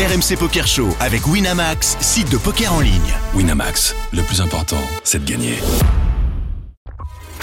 [0.00, 3.12] RMC Poker Show avec Winamax, site de poker en ligne.
[3.34, 5.58] Winamax, le plus important, c'est de gagner.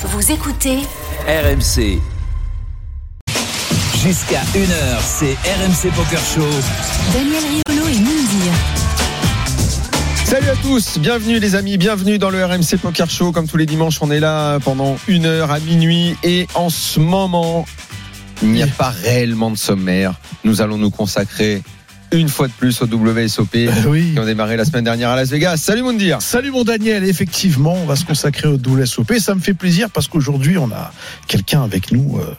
[0.02, 0.78] Vous écoutez
[1.28, 2.00] RMC.
[4.02, 6.50] Jusqu'à 1h, c'est RMC Poker Show.
[7.14, 8.54] Daniel Riolo et Moundir.
[10.26, 13.32] Salut à tous, bienvenue les amis, bienvenue dans le RMC Poker Show.
[13.32, 17.00] Comme tous les dimanches, on est là pendant une heure à minuit et en ce
[17.00, 17.68] moment,
[18.42, 20.16] il n'y a pas réellement de sommaire.
[20.44, 21.62] Nous allons nous consacrer
[22.12, 23.56] une fois de plus au WSOP
[23.88, 24.14] oui.
[24.14, 25.58] qui ont démarré la semaine dernière à Las Vegas.
[25.58, 26.22] Salut Moundir.
[26.22, 29.14] Salut mon Daniel, effectivement, on va se consacrer au WSOP.
[29.20, 30.94] Ça me fait plaisir parce qu'aujourd'hui, on a
[31.28, 32.36] quelqu'un avec nous euh,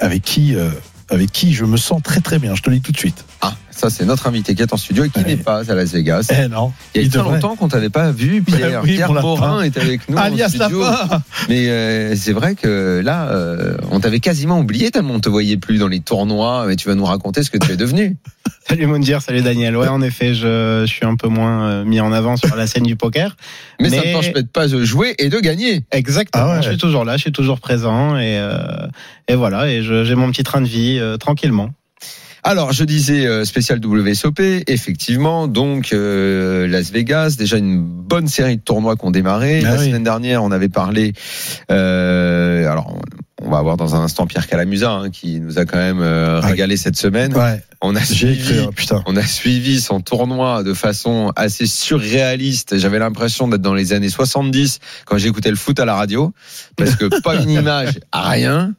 [0.00, 0.70] avec qui euh,
[1.10, 2.54] avec qui je me sens très très bien.
[2.54, 3.24] Je te le dis tout de suite.
[3.40, 5.24] Ah, ça c'est notre invité qui est en studio et qui Ouais.
[5.26, 6.30] n'est pas à Las Vegas.
[6.30, 7.34] Eh non, Il y a il très devrait.
[7.34, 8.80] longtemps qu'on t'avait pas vu, Pierre.
[8.82, 9.26] Ben oui, Pierre lapin.
[9.26, 10.16] Morin est avec nous.
[10.16, 10.82] en alias studio.
[10.82, 11.22] Lapin.
[11.48, 15.56] Mais euh, c'est vrai que là, euh, on t'avait quasiment oublié tellement on te voyait
[15.56, 16.64] plus dans les tournois.
[16.66, 18.16] Mais tu vas nous raconter ce que tu es devenu.
[18.66, 19.76] Salut Mondir, salut Daniel.
[19.76, 22.66] Ouais, en effet, je, je suis un peu moins euh, mis en avant sur la
[22.66, 23.36] scène du poker.
[23.78, 25.84] Mais, ça ne t'empêche pas de jouer et de gagner.
[25.92, 26.44] Exactement.
[26.46, 26.62] Ah ouais.
[26.62, 28.56] Je suis toujours là, je suis toujours présent et, euh,
[29.28, 29.68] et voilà.
[29.70, 31.70] Et j'ai mon petit train de vie euh, tranquillement.
[32.46, 35.48] Alors, je disais euh, spécial WSOP, effectivement.
[35.48, 39.62] Donc, euh, Las Vegas, déjà une bonne série de tournois qui ont démarré.
[39.64, 39.86] Ah La oui.
[39.86, 41.14] semaine dernière, on avait parlé.
[41.70, 42.98] Euh, alors,
[43.42, 46.40] on va avoir dans un instant Pierre Calamusa hein, qui nous a quand même euh,
[46.42, 46.50] Ouais.
[46.50, 47.34] régalé cette semaine.
[47.34, 49.02] Ouais, On a écrit, suivi oh, putain.
[49.06, 52.76] On a suivi son tournoi de façon assez surréaliste.
[52.78, 56.32] J'avais l'impression d'être dans les années 70 quand j'écoutais le foot à la radio,
[56.76, 58.74] parce que pas une image, rien.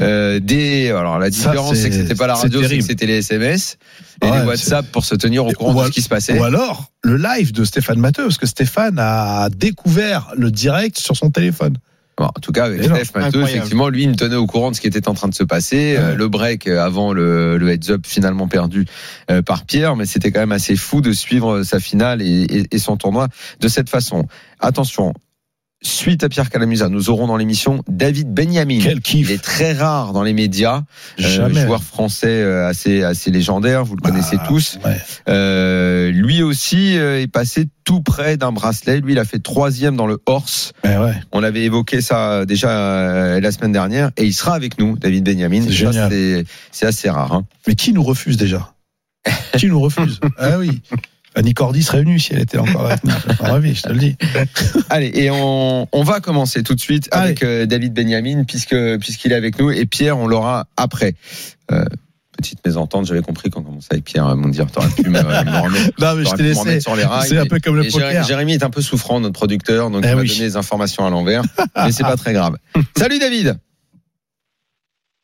[0.00, 2.86] Euh, des, alors la différence c'est- que c'était pas la radio, c'est que terrible.
[2.88, 3.78] c'était les SMS
[4.22, 6.38] et Ouais, les WhatsApp pour se tenir au courant Ou de ce qui se passait.
[6.38, 11.16] Ou alors le live de Stéphane Matteux, parce que Stéphane a découvert le direct sur
[11.16, 11.76] son téléphone.
[12.18, 14.76] Bon, en tout cas, avec Steph Matteux, effectivement, lui, il me tenait au courant de
[14.76, 15.96] ce qui était en train de se passer.
[15.98, 18.86] Euh, le break euh, avant le, le heads-up finalement perdu
[19.30, 22.66] euh, par Pierre, mais c'était quand même assez fou de suivre sa finale et, et-
[22.70, 23.28] et son tournoi
[23.60, 24.26] de cette façon.
[24.60, 25.12] Attention,
[25.86, 28.78] suite à Pierre Calamusa, nous aurons dans l'émission David Benjamin.
[28.82, 29.30] Quel Il kiff.
[29.30, 30.82] est très rare dans les médias,
[31.20, 31.62] euh, Jamais.
[31.64, 34.78] joueur français euh, assez assez légendaire, vous le Bah, connaissez tous.
[34.84, 34.96] ouais.
[35.28, 39.00] Euh, lui aussi euh, est passé tout près d'un bracelet.
[39.00, 40.72] Lui, il a fait troisième dans le horse.
[40.84, 41.14] Ouais, ouais.
[41.32, 45.26] On avait évoqué ça déjà euh, la semaine dernière et il sera avec nous, David.
[45.26, 47.32] C'est c'est assez rare.
[47.32, 47.44] hein.
[47.66, 48.72] Mais qui nous refuse déjà?
[49.56, 50.20] Qui nous refuse?
[50.38, 50.82] Ah oui.
[51.36, 53.12] Annie Cordy serait venue si elle était encore avec nous.
[53.40, 54.16] En ravi, je te le dis.
[54.90, 57.24] Allez, et on, on va commencer tout de suite Allez.
[57.26, 61.14] avec euh, David Benjamin puisque puisqu'il est avec nous et Pierre, on l'aura après.
[61.70, 61.84] Euh,
[62.38, 65.18] petite mésentente, j'avais compris qu'on commençait avec Pierre mon dire t'aurais pu me, me
[65.62, 66.60] remettre, Non, mais je t'ai laissé.
[66.60, 67.28] remettre sur les rails.
[67.28, 68.24] C'est un peu comme le poker.
[68.24, 70.28] Jérémy est un peu souffrant, notre producteur, donc Eh il va oui.
[70.28, 71.42] donner les informations à l'envers,
[71.76, 72.56] mais c'est pas très grave.
[72.96, 73.58] Salut David.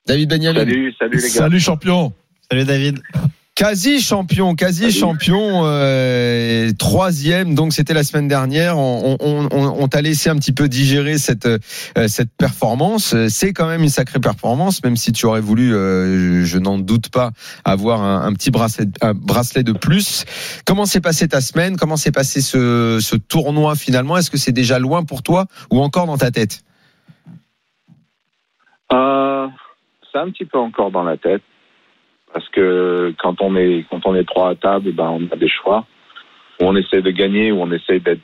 [0.06, 0.58] David Benjamin.
[0.60, 1.34] Salut, salut les gars.
[1.34, 2.12] Salut champion.
[2.50, 2.98] Salut David.
[3.54, 7.54] Quasi champion, quasi champion, euh, troisième.
[7.54, 8.78] Donc c'était la semaine dernière.
[8.78, 11.58] On, on, on, on t'a laissé un petit peu digérer cette euh,
[12.08, 13.14] cette performance.
[13.28, 17.10] C'est quand même une sacrée performance, même si tu aurais voulu, euh, je n'en doute
[17.10, 17.32] pas,
[17.66, 20.24] avoir un, un petit bracelet, un bracelet de plus.
[20.64, 21.76] Comment s'est passée ta semaine?
[21.76, 24.16] Comment s'est passé ce, ce tournoi finalement?
[24.16, 26.62] Est-ce que c'est déjà loin pour toi ou encore dans ta tête?
[28.92, 29.46] Euh,
[30.10, 31.42] c'est un petit peu encore dans la tête
[32.32, 35.48] parce que quand on est quand on est trois à table, ben on a des
[35.48, 35.86] choix.
[36.60, 38.20] Ou on essaie de gagner, ou on essaie d'être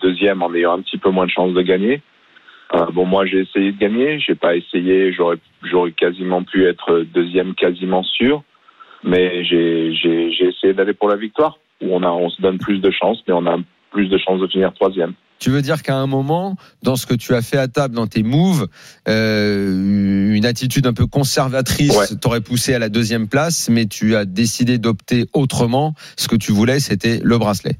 [0.00, 2.02] deuxième en ayant un petit peu moins de chances de gagner.
[2.74, 7.04] Euh, bon, moi j'ai essayé de gagner, j'ai pas essayé, j'aurais j'aurais quasiment pu être
[7.14, 8.42] deuxième, quasiment sûr,
[9.02, 11.58] mais j'ai j'ai essayé d'aller pour la victoire.
[11.82, 13.58] Où on a on se donne plus de chances, mais on a
[13.90, 15.14] plus de chances de finir troisième.
[15.40, 18.06] Tu veux dire qu'à un moment, dans ce que tu as fait à table, dans
[18.06, 18.68] tes moves,
[19.08, 22.16] euh, une attitude un peu conservatrice Ouais.
[22.20, 25.94] t'aurait poussé à la deuxième place, mais tu as décidé d'opter autrement.
[26.16, 27.76] Ce que tu voulais, c'était le bracelet.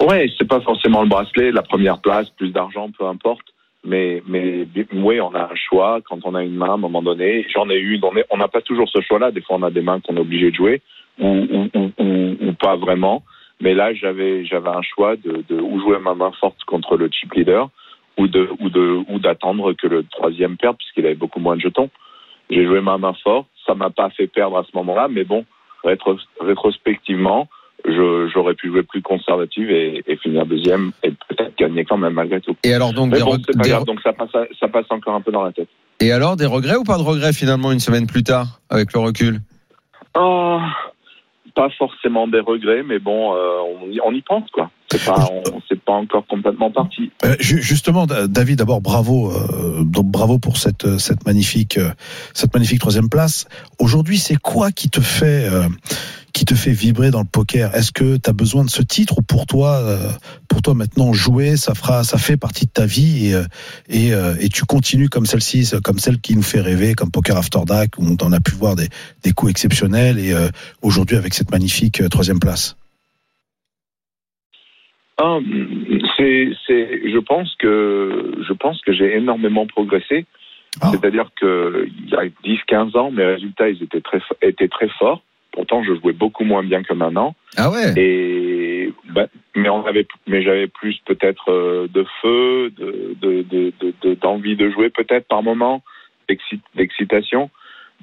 [0.00, 3.42] Ouais, c'est pas forcément le bracelet, la première place, plus d'argent, peu importe.
[3.84, 7.02] Mais, mais oui, on a un choix quand on a une main à un moment
[7.02, 7.46] donné.
[7.54, 9.30] J'en ai eu, on n'a pas toujours ce choix-là.
[9.32, 10.82] Des fois, on a des mains qu'on est obligé de jouer
[11.18, 13.22] ou, ou, ou, ou- ou pas vraiment.
[13.60, 17.08] Mais là, j'avais, j'avais un choix de, de ou jouer ma main forte contre le
[17.10, 17.68] chip leader
[18.16, 21.60] ou de, ou de, ou d'attendre que le troisième perde puisqu'il avait beaucoup moins de
[21.60, 21.90] jetons.
[22.50, 23.46] J'ai joué ma main forte.
[23.66, 25.44] Ça m'a pas fait perdre à ce moment-là, mais bon,
[25.84, 27.48] rétro- rétrospectivement,
[27.84, 32.40] j'aurais pu jouer plus conservative et, et finir deuxième et peut-être gagner quand même malgré
[32.40, 32.56] tout.
[32.64, 34.68] Et alors donc Mais des, bon, reg- c'est pas des- grave, donc ça passe, ça
[34.68, 35.68] passe encore un peu dans la tête.
[36.00, 39.00] et alors des regrets ou pas de regrets finalement une semaine plus tard avec le
[39.00, 39.40] recul?
[40.16, 40.58] Oh,
[41.58, 44.70] pas forcément des regrets, mais bon, euh, on, y, on y pense quoi.
[44.92, 47.10] C'est pas, on, c'est pas encore complètement parti.
[47.24, 51.78] Euh, ju- justement, Da- David, d'abord bravo, euh, donc bravo pour cette cette magnifique
[52.32, 53.46] cette magnifique troisième place.
[53.80, 55.48] Aujourd'hui, c'est quoi qui te fait
[56.42, 59.18] euh, te fait vibrer dans le poker Est-ce que tu as besoin de ce titre
[59.18, 60.10] ou pour toi, euh,
[60.48, 63.44] pour toi maintenant jouer, ça fera, ça fait partie de ta vie et euh,
[63.88, 67.36] et, euh, et tu continues comme celle-ci, comme celle qui nous fait rêver, comme Poker
[67.36, 68.88] After Dark où on a pu voir des,
[69.24, 70.48] des coups exceptionnels et euh,
[70.82, 72.76] aujourd'hui avec cette magnifique troisième place.
[75.20, 75.38] Ah,
[76.16, 80.26] c'est, c'est, je pense que, je pense que j'ai énormément progressé.
[80.80, 80.90] Ah.
[80.92, 84.88] C'est-à-dire que il y a 10, 15 ans, mes résultats, ils étaient très, étaient très
[84.98, 85.22] forts.
[85.58, 87.34] Pourtant, je jouais beaucoup moins bien que maintenant.
[87.56, 87.92] Ah ouais.
[87.96, 89.26] Et, bah,
[89.56, 94.14] mais on avait, mais j'avais plus peut-être euh, de feu, de, de, de, de- de-
[94.14, 95.82] d'envie de jouer peut-être par moment,
[96.28, 97.50] d'exci- d'excitation.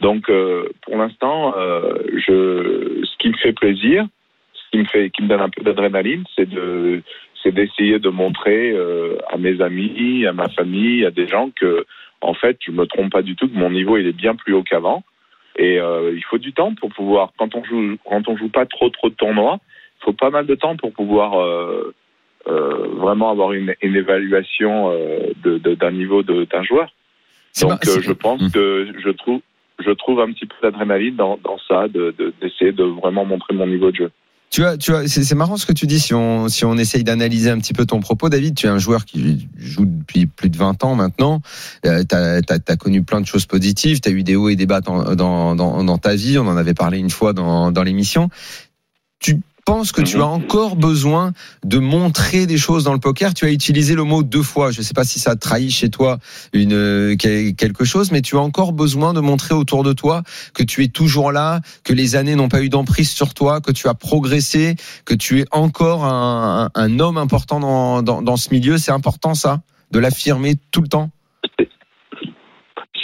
[0.01, 1.93] Donc, euh, pour l'instant, euh,
[2.27, 4.05] je, ce qui me fait plaisir,
[4.53, 7.01] ce qui me fait, qui me donne un peu d'adrénaline, c'est de,
[7.41, 11.85] c'est d'essayer de montrer euh, à mes amis, à ma famille, à des gens que,
[12.19, 14.53] en fait, je me trompe pas du tout, que mon niveau il est bien plus
[14.53, 15.03] haut qu'avant.
[15.57, 18.65] Et euh, il faut du temps pour pouvoir, quand on joue, quand on joue pas
[18.65, 19.59] trop trop de tournois,
[20.01, 21.93] il faut pas mal de temps pour pouvoir euh,
[22.47, 26.89] euh, vraiment avoir une, une évaluation euh, de, de- d'un niveau de, d'un joueur.
[27.61, 29.41] Donc mar- euh, je pense que je trouve
[29.79, 33.53] je trouve un petit peu d'adrénaline dans, dans ça, de, de- d'essayer de vraiment montrer
[33.53, 34.11] mon niveau de jeu.
[34.55, 35.99] Tu as, tu c'est c'est marrant ce que tu dis.
[35.99, 38.77] Si on, si on essaye d'analyser un petit peu ton propos, David, tu es un
[38.77, 41.41] joueur qui joue depuis plus de 20 ans maintenant.
[41.85, 43.99] Euh, tu as, connu plein de choses positives.
[43.99, 46.37] Tu as eu des hauts et des bas dans, dans, dans, dans ta vie.
[46.37, 48.29] On en avait parlé une fois dans, dans l'émission.
[49.19, 50.21] Tu penses que tu Mhm.
[50.23, 51.33] as encore besoin
[51.63, 53.33] de montrer des choses dans le poker?
[53.33, 54.71] Tu as utilisé le mot deux fois.
[54.71, 56.19] Je ne sais pas si ça trahit chez toi
[56.53, 60.21] une, euh, quel- quelque chose, mais tu as encore besoin de montrer autour de toi
[60.53, 63.71] que tu es toujours là, que les années n'ont pas eu d'emprise sur toi, que
[63.71, 68.38] tu as progressé, que tu es encore un, un- un homme important dans, dans, dans
[68.38, 68.77] ce milieu.
[68.77, 71.09] C'est important ça, de l'affirmer tout le temps?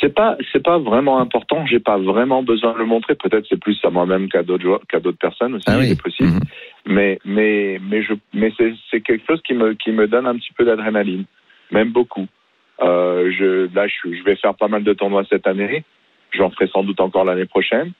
[0.01, 1.65] C'est pas c'est pas vraiment important.
[1.67, 3.13] J'ai pas vraiment besoin de le montrer.
[3.15, 5.65] Peut-être c'est plus à moi-même qu'à d'autres qu'à d'autres personnes aussi.
[5.67, 5.89] Ah oui.
[5.89, 6.29] C'est possible.
[6.29, 6.39] Mhm.
[6.87, 8.51] Mais mais mais je mais
[8.89, 11.25] c'est quelque chose qui me qui me donne un petit peu d'adrénaline,
[11.71, 12.27] même beaucoup.
[12.81, 15.83] Euh, je là je vais faire pas mal de tournois cette année.
[16.31, 17.91] J'en ferai sans doute encore l'année prochaine.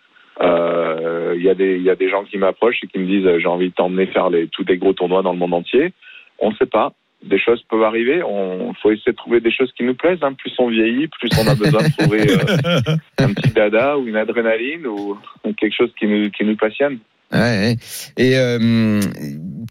[0.41, 3.05] Euh, Il y a des il y a des gens qui m'approchent et qui me
[3.05, 5.53] disent euh, j'ai envie de t'emmener faire les tous les gros tournois dans le monde
[5.53, 5.93] entier.
[6.39, 6.93] On ne sait pas.
[7.23, 8.23] Des choses peuvent arriver.
[8.23, 10.17] On faut essayer de trouver des choses qui nous plaisent.
[10.23, 10.33] hein.
[10.33, 14.15] Plus on vieillit, plus on a besoin de trouver euh, un petit dada ou une
[14.15, 15.15] adrénaline ou,
[15.45, 16.97] ou quelque chose qui nous qui nous passionne.
[17.31, 17.77] Ouais.
[18.17, 18.99] Et euh,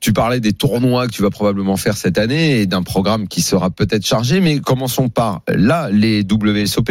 [0.01, 3.43] tu parlais des tournois que tu vas probablement faire cette année et d'un programme qui
[3.43, 4.41] sera peut-être chargé.
[4.41, 6.91] Mais commençons par là les WSOP.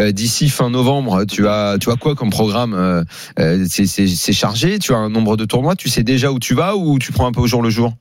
[0.00, 3.04] Euh, D'ici fin novembre, tu as tu as quoi comme programme
[3.36, 4.78] c'est chargé?
[4.78, 5.76] Tu as un nombre de tournois?
[5.76, 7.92] Tu sais déjà où tu vas ou tu prends un peu au jour le jour?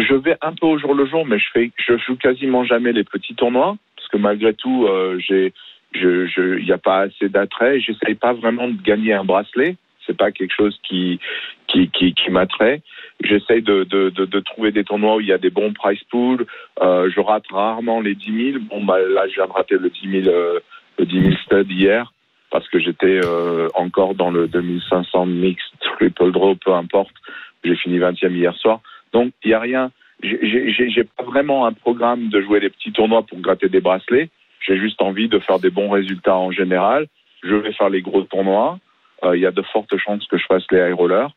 [0.00, 2.92] Je vais un peu au jour le jour, mais je fais, je joue quasiment jamais
[2.92, 5.52] les petits tournois parce que malgré tout, euh, j'ai,
[5.92, 7.80] je, il n'y a pas assez d'attrait.
[7.80, 9.76] J'essaye pas vraiment de gagner un bracelet.
[10.06, 11.20] C'est pas quelque chose qui,
[11.68, 12.80] qui, qui, m'attrait.
[13.22, 16.46] J'essaye de, de, de, trouver des tournois où il y a des bons price pools.
[16.80, 18.64] Euh, je rate rarement les 10 000.
[18.70, 20.58] Bon, bah, là, de rater le 10 000, euh,
[20.98, 22.10] le 10 000 stud hier
[22.50, 27.14] parce que j'étais euh, encore dans le 2500 mix, triple draw, peu importe.
[27.62, 28.80] J'ai fini 20e hier soir.
[29.12, 29.90] Donc, il n'y a rien.
[30.22, 33.80] J'ai- J'ai j'ai pas vraiment un programme de jouer des petits tournois pour gratter des
[33.80, 34.28] bracelets.
[34.66, 37.06] J'ai juste envie de faire des bons résultats en général.
[37.42, 38.78] Je vais faire les gros tournois.
[39.24, 41.30] Euh, Il y a de fortes chances que je fasse les high rollers.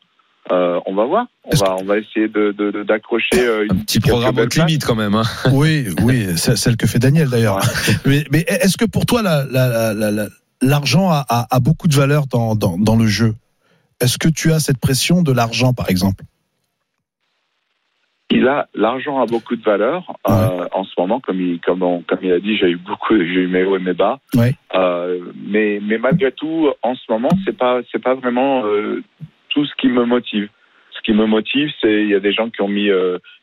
[0.52, 1.26] Euh, on va voir.
[1.44, 4.54] On va, on va essayer de de- de- d'accrocher euh, Un une petit programme haute
[4.56, 5.14] limite quand même.
[5.14, 5.22] Hein.
[5.52, 7.60] Oui, oui, celle que fait Daniel d'ailleurs.
[8.06, 10.28] Mais, mais est-ce que pour toi, la- la- la- la-
[10.60, 13.34] l'argent a, a- a beaucoup de valeur dans, dans, dans le jeu?
[14.00, 16.24] Est-ce que tu as cette pression de l'argent, par exemple?
[18.34, 22.02] Il a l'argent a beaucoup de valeur euh, en ce moment, comme il comme on-
[22.02, 24.18] comme il a dit, j'ai eu beaucoup, j'ai eu mes hauts et mes bas.
[24.34, 24.52] Ouais.
[24.74, 29.02] Euh, mais mais malgré tout, en ce moment, c'est pas c'est pas vraiment euh,
[29.50, 30.48] tout ce qui me motive.
[30.96, 32.90] Ce qui me motive, c'est il y a des gens qui ont mis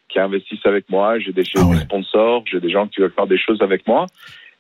[0.10, 1.20] qui investissent avec moi.
[1.20, 1.76] J'ai des, Ah des ouais.
[1.78, 4.06] sponsors, j'ai des gens qui veulent faire des choses avec moi.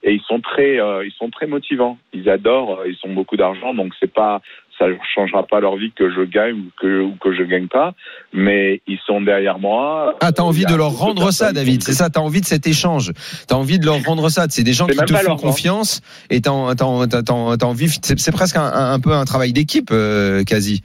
[0.03, 1.97] Et ils sont très, euh, ils sont très motivants.
[2.13, 4.41] Ils adorent, ils ont beaucoup d'argent, donc c'est pas,
[4.81, 7.67] ça ne changera pas leur vie que je gagne ou que ou que je gagne
[7.67, 7.93] pas.
[8.33, 10.17] Mais ils sont derrière moi.
[10.21, 11.83] Ah, t'as envie de leur rendre ça, David.
[11.83, 13.11] C'est ça, t'as envie de cet échange.
[13.47, 14.47] T'as envie de leur rendre ça.
[14.49, 17.87] C'est des gens qui te font confiance et t'as, envie.
[18.01, 20.81] C'est, presque un, un peu un travail d'équipe, euh, quasi.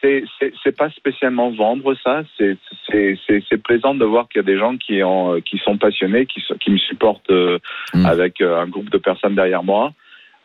[0.00, 2.22] c'est pas spécialement vendre ça.
[2.38, 6.70] C'est plaisant de voir qu'il y a des gens qui ont qui sont passionnés, qui
[6.70, 7.58] me supportent euh,
[7.94, 8.06] Mm.
[8.06, 9.92] avec euh, un groupe de personnes derrière moi.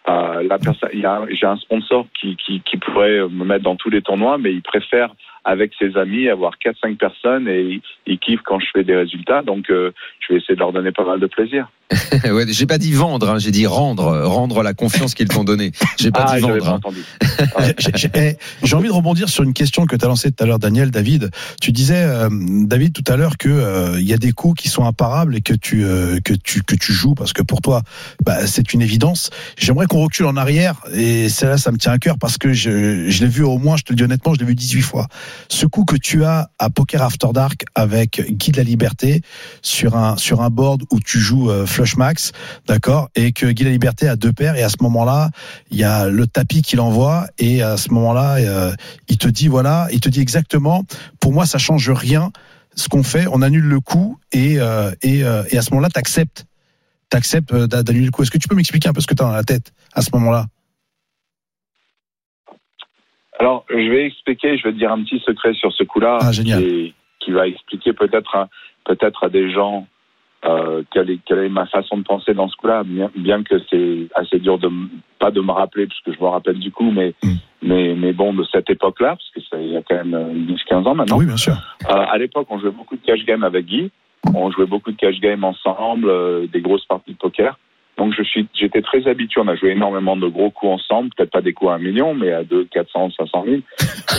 [0.09, 3.89] Euh, la personne, il j'ai un sponsor qui qui qui pourrait me mettre dans tous
[3.89, 8.59] les tournois, mais il préfère avec ses amis, avoir 4-5 personnes et ils kiffent quand
[8.59, 9.41] je fais des résultats.
[9.41, 11.67] Donc, euh, je vais essayer de leur donner pas mal de plaisir.
[12.23, 15.71] ouais, j'ai pas dit vendre, hein, j'ai dit rendre, rendre la confiance qu'ils t'ont donnée.
[15.99, 16.79] J'ai pas ah, dit vendre.
[16.85, 17.71] hein.
[17.95, 20.47] J'ai- eh, j'ai envie de rebondir sur une question que tu as lancée tout à
[20.47, 21.31] l'heure, Daniel, David.
[21.61, 24.69] Tu disais, euh, David, tout à l'heure que euh, il y a des coups qui
[24.69, 27.81] sont imparables et que tu euh, que tu que tu joues parce que pour toi,
[28.25, 29.29] bah, c'est une évidence.
[29.57, 32.53] J'aimerais qu'on recule en arrière et c'est là, ça me tient à cœur parce que
[32.53, 34.81] je, je l'ai vu au moins, je te le dis honnêtement, je l'ai vu 18
[34.81, 35.07] fois.
[35.49, 39.21] Ce coup que tu as à Poker After Dark avec Guy de la Liberté
[39.61, 42.31] sur un sur un board où tu joues euh, flush max,
[42.67, 45.29] d'accord, et que Guy la Liberté a deux paires et à ce moment-là,
[45.71, 48.71] il y a le tapis qu'il envoie et à ce moment-là, euh,
[49.07, 50.83] il te dit voilà, il te dit exactement.
[51.19, 52.31] Pour moi, ça change rien.
[52.75, 55.89] Ce qu'on fait, on annule le coup et euh, et, euh, et à ce moment-là,
[55.89, 56.45] t'acceptes,
[57.09, 58.21] t'acceptes d'a- d'annuler le coup.
[58.21, 60.01] Est-ce que tu peux m'expliquer un peu ce que tu as dans la tête à
[60.01, 60.45] ce moment-là?
[63.39, 66.19] Alors, je vais expliquer, je vais te dire un petit secret sur ce coup-là.
[66.21, 66.61] Ah, génial.
[66.61, 68.47] Qui, qui va expliquer peut-être
[68.85, 69.87] peut-être à des gens
[70.45, 73.55] euh, quelle, est, quelle est ma façon de penser dans ce coup-là, bien, bien que
[73.69, 74.69] c'est assez dur de
[75.19, 77.67] pas de me rappeler, parce que je me rappelle du coup, mais, Mm.
[77.67, 80.53] mais, mais bon, de cette époque-là, parce que ça il y a quand même euh,
[80.55, 81.17] 10-15 ans maintenant.
[81.17, 81.53] Oui, bien sûr.
[81.89, 83.91] Euh, à l'époque, on jouait beaucoup de cash game avec Guy.
[84.33, 87.57] On jouait beaucoup de cash game ensemble, euh, des grosses parties de poker.
[87.97, 89.41] Donc, je suis, j'étais très habitué.
[89.41, 92.15] On a joué énormément de gros coups ensemble, peut-être pas des coups à un million,
[92.15, 93.57] mais à 2, 400, 500 000.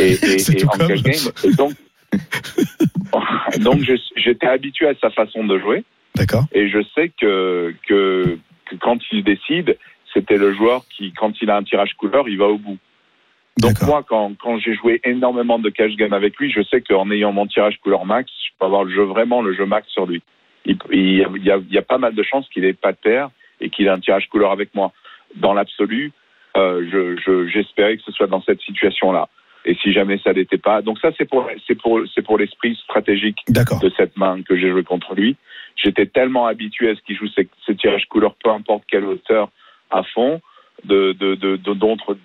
[0.00, 0.88] Et, et, et en comme.
[0.88, 1.32] cash game.
[1.44, 1.72] Et donc,
[3.60, 3.80] donc
[4.16, 5.84] j'étais habitué à sa façon de jouer.
[6.14, 6.45] D'accord.
[6.52, 9.78] Et je sais que, que, que quand il décide,
[10.12, 12.78] c'était le joueur qui, quand il a un tirage couleur, il va au bout.
[13.59, 17.11] Donc moi, quand, quand j'ai joué énormément de cash game avec lui, je sais qu'en
[17.11, 20.07] ayant mon tirage couleur max, je peux avoir le jeu vraiment le jeu max sur
[20.07, 20.23] lui.
[20.64, 22.99] Il, il, y, a, il y a pas mal de chances qu'il ait pas de
[22.99, 24.92] paire et qu'il ait un tirage couleur avec moi.
[25.37, 26.12] Dans l'absolu,
[26.57, 29.28] euh, je, je, j'espérais que ce soit dans cette situation-là.
[29.64, 32.75] Et si jamais ça n'était pas, donc ça c'est pour c'est pour c'est pour l'esprit
[32.83, 35.37] stratégique de cette main que j'ai joué contre lui.
[35.76, 39.50] J'étais tellement habitué à ce qu'il joue ses tirages couleurs, peu importe quelle hauteur,
[39.90, 40.40] à fond,
[40.84, 41.58] de, de,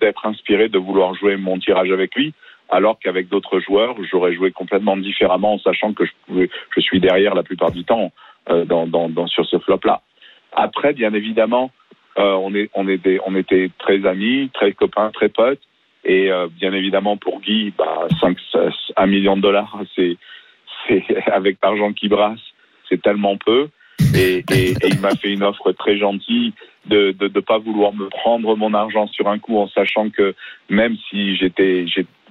[0.00, 2.34] d'être inspiré de vouloir jouer mon tirage avec lui,
[2.70, 7.42] alors qu'avec d'autres joueurs, j'aurais joué complètement différemment en sachant que je, suis derrière la
[7.42, 8.12] plupart du temps
[8.50, 8.64] euh,
[9.26, 10.02] sur ce flop-là.
[10.52, 11.70] Après, bien évidemment,
[12.18, 12.34] euh,
[12.74, 15.60] on, était très amis, très copains, très potes.
[16.04, 18.36] Et euh, bien évidemment, pour Guy, bah, 5,
[18.96, 20.16] 1 million de dollars, c'est,
[21.26, 22.40] avec l'argent qu'il brasse,
[22.88, 23.68] c'est tellement peu.
[24.14, 24.44] Et,
[24.84, 26.52] il m'a fait une offre très gentille
[26.86, 30.34] de ne pas vouloir me prendre mon argent sur un coup en sachant que
[30.70, 31.84] même si j'étais,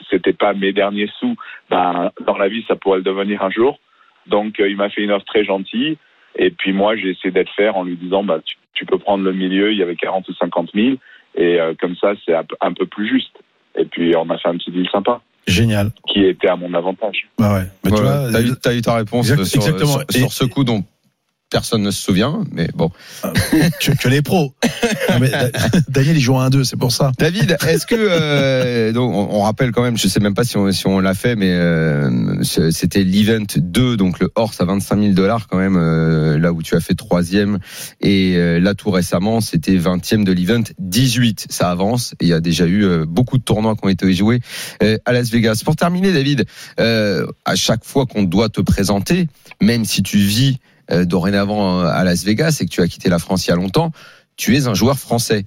[0.10, 1.36] c'était pas mes derniers sous,
[1.70, 3.80] ben, dans la vie, ça pourrait le devenir un jour.
[4.26, 5.98] Donc, euh, il m'a fait une offre très gentille.
[6.38, 8.40] Et puis moi, j'ai essayé d'être faire en lui disant, bah,
[8.74, 10.96] tu, peux prendre le milieu, il y avait 40 ou 50 000.
[11.36, 13.38] Et euh, comme ça, c'est un peu plus juste.
[13.76, 15.92] Et puis, on a fait un petit deal sympa Génial.
[16.12, 17.28] qui était à mon avantage.
[17.40, 17.68] Bah ouais.
[17.84, 20.00] Mais tu Ouais, vois, t'as eu, t'as eu ta réponse Exact- sur, exactement.
[20.10, 20.84] sur- ce coup dont
[21.50, 22.92] personne ne se souvient, mais bon.
[23.80, 24.54] tu es les pros.
[25.10, 25.50] Non, mais Da-
[25.88, 27.12] Daniel, il joue à 1-2, c'est pour ça.
[27.18, 30.70] David, est-ce que euh, donc on, rappelle quand même, je sais même pas si on,
[30.72, 35.14] si on l'a fait, mais euh, c'était l'event 2, donc le horse à 25 000
[35.14, 37.60] dollars quand même, euh, là où tu as fait troisième,
[38.02, 41.48] et là tout récemment c'était 20e de l'event 18.
[41.50, 44.42] Ça avance et il y a déjà eu beaucoup de tournois qui ont été joués
[45.06, 45.62] à Las Vegas.
[45.64, 46.46] Pour terminer, David,
[46.78, 49.28] à chaque fois qu'on doit te présenter,
[49.62, 53.48] même si tu vis dorénavant à Las Vegas et que tu as quitté la France
[53.48, 53.92] il y a longtemps,
[54.38, 55.46] tu es un joueur français.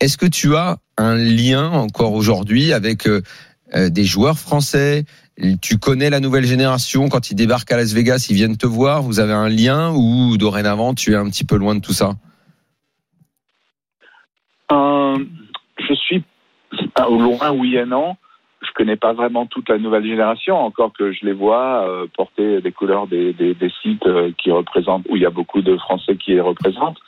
[0.00, 3.22] Est-ce que tu as un lien encore aujourd'hui avec euh,
[3.74, 5.04] euh, des joueurs français?
[5.60, 7.08] Tu connais la nouvelle génération?
[7.08, 9.02] Quand ils débarquent à Las Vegas, ils viennent te voir.
[9.02, 12.12] Vous avez un lien ou dorénavant tu es un petit peu loin de tout ça?
[14.72, 15.18] Euh,
[15.78, 16.24] je suis
[16.98, 18.16] euh, au loin, oui et non.
[18.62, 22.60] Je connais pas vraiment toute la nouvelle génération, encore que je les vois euh, porter
[22.60, 25.76] des couleurs des, des, des sites euh, qui représentent, où il y a beaucoup de
[25.78, 26.98] Français qui les représentent.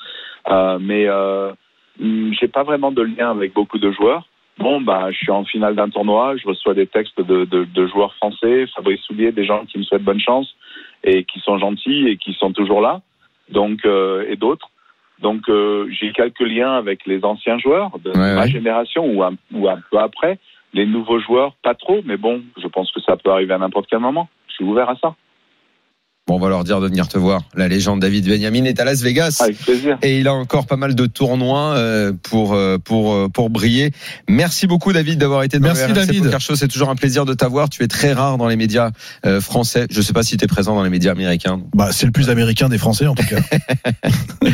[0.50, 1.52] Euh, mais euh,
[2.00, 4.24] hum, j'ai pas vraiment de lien avec beaucoup de joueurs.
[4.58, 7.86] Bon, bah, je suis en finale d'un tournoi, je reçois des textes de, de, de
[7.86, 10.54] joueurs français, Fabrice Soulier, des gens qui me souhaitent bonne chance
[11.04, 13.00] et qui sont gentils et qui sont toujours là,
[13.50, 14.68] donc euh, et d'autres.
[15.20, 18.50] Donc euh, j'ai quelques liens avec les anciens joueurs de Ouais, ma ouais.
[18.50, 20.38] génération ou un, ou un peu après.
[20.74, 23.86] Les nouveaux joueurs, pas trop, mais bon, je pense que ça peut arriver à n'importe
[23.90, 24.28] quel moment.
[24.48, 25.14] Je suis ouvert à ça.
[26.28, 27.42] Bon, on va leur dire de venir te voir.
[27.56, 29.38] La légende David Benjamin est à Las Vegas.
[29.40, 29.98] Avec plaisir.
[30.02, 33.90] Et il a encore pas mal de tournois euh, pour euh, pour euh, pour briller.
[34.28, 36.36] Merci beaucoup David d'avoir été dans Merci, le David.
[36.54, 37.68] C'est toujours un plaisir de t'avoir.
[37.70, 38.92] Tu es très rare dans les médias
[39.40, 39.88] français.
[39.90, 41.60] Je sais pas si tu es présent dans les médias américains.
[41.74, 43.40] Bah, c'est le plus américain des Français, en tout cas.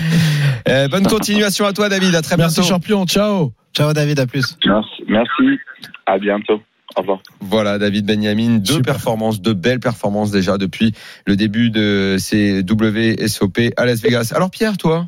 [0.69, 2.15] Euh, bonne continuation à toi David.
[2.15, 2.69] À très Merci, bientôt.
[2.69, 3.07] champion.
[3.07, 3.53] Ciao.
[3.77, 4.57] Ciao David, à plus.
[4.65, 4.91] Merci.
[5.09, 5.59] Merci.
[6.07, 6.61] À bientôt.
[6.97, 7.21] Au revoir.
[7.41, 8.95] Voilà, David Benjamin, deux Super.
[8.95, 10.95] performances, deux belles performances déjà depuis
[11.27, 14.33] le début de ces WSOP à Las Vegas.
[14.35, 15.07] Alors Pierre, toi,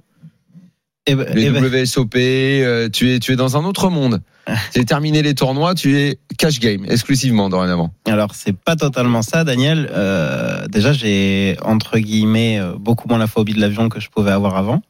[1.07, 4.21] Eh ben- les eh ben- WSOP, euh, tu es tu es dans un autre monde.
[4.47, 7.93] As terminé les tournois, tu es cash game exclusivement dorénavant.
[8.07, 9.89] Alors c'est pas totalement ça, Daniel.
[9.93, 14.33] Euh, déjà j'ai entre guillemets euh, beaucoup moins la phobie de l'avion que je pouvais
[14.33, 14.83] avoir avant.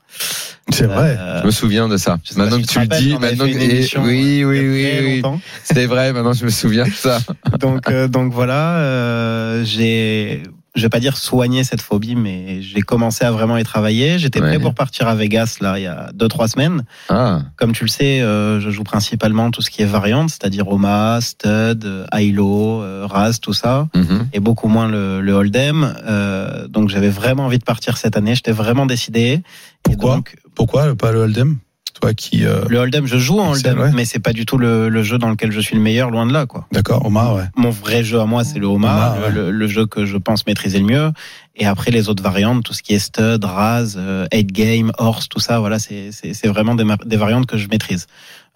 [0.73, 1.16] C'est vrai.
[1.19, 2.19] Euh, Je me souviens de ça.
[2.37, 5.23] Maintenant que tu le dis, maintenant que émission, oui, oui, oui.
[5.64, 6.12] C'était vrai.
[6.12, 7.19] Maintenant, je me souviens de ça.
[7.59, 10.42] donc euh, donc voilà, euh, j'ai
[10.74, 14.18] je vais pas dire soigner cette phobie, mais j'ai commencé à vraiment y travailler.
[14.18, 14.48] J'étais Ouais.
[14.50, 16.84] prêt pour partir à Vegas là il y a deux trois semaines.
[17.08, 20.68] Ah, Comme tu le sais, euh, je joue principalement tout ce qui est variante, c'est-à-dire
[20.68, 24.28] Oma, Stud, euh, Hilo, euh, Raz, tout ça, mhm.
[24.32, 25.94] et beaucoup moins le, le Hold'em.
[26.06, 28.34] Euh, donc j'avais vraiment envie de partir cette année.
[28.34, 29.42] J'étais vraiment décidé.
[29.82, 30.16] Pourquoi?
[30.16, 31.58] donc, Pourquoi pas le Hold'em?
[32.00, 32.45] Toi qui.
[32.47, 35.19] euh, le Hold'em, je joue en Hold'em, mais c'est pas du tout le, le jeu
[35.19, 36.66] dans lequel je suis le meilleur, loin de là, quoi.
[36.73, 37.45] D'accord, Omar, ouais.
[37.57, 39.33] Mon vrai jeu à moi, c'est le Oma, Oma, le, ouais.
[39.33, 41.12] le- le jeu que je pense maîtriser le mieux.
[41.57, 45.28] Et après les autres variantes, tout ce qui est Stud, Raz, euh, 8 Game, Horse,
[45.28, 48.07] tout ça, voilà, c'est vraiment des variantes que je maîtrise.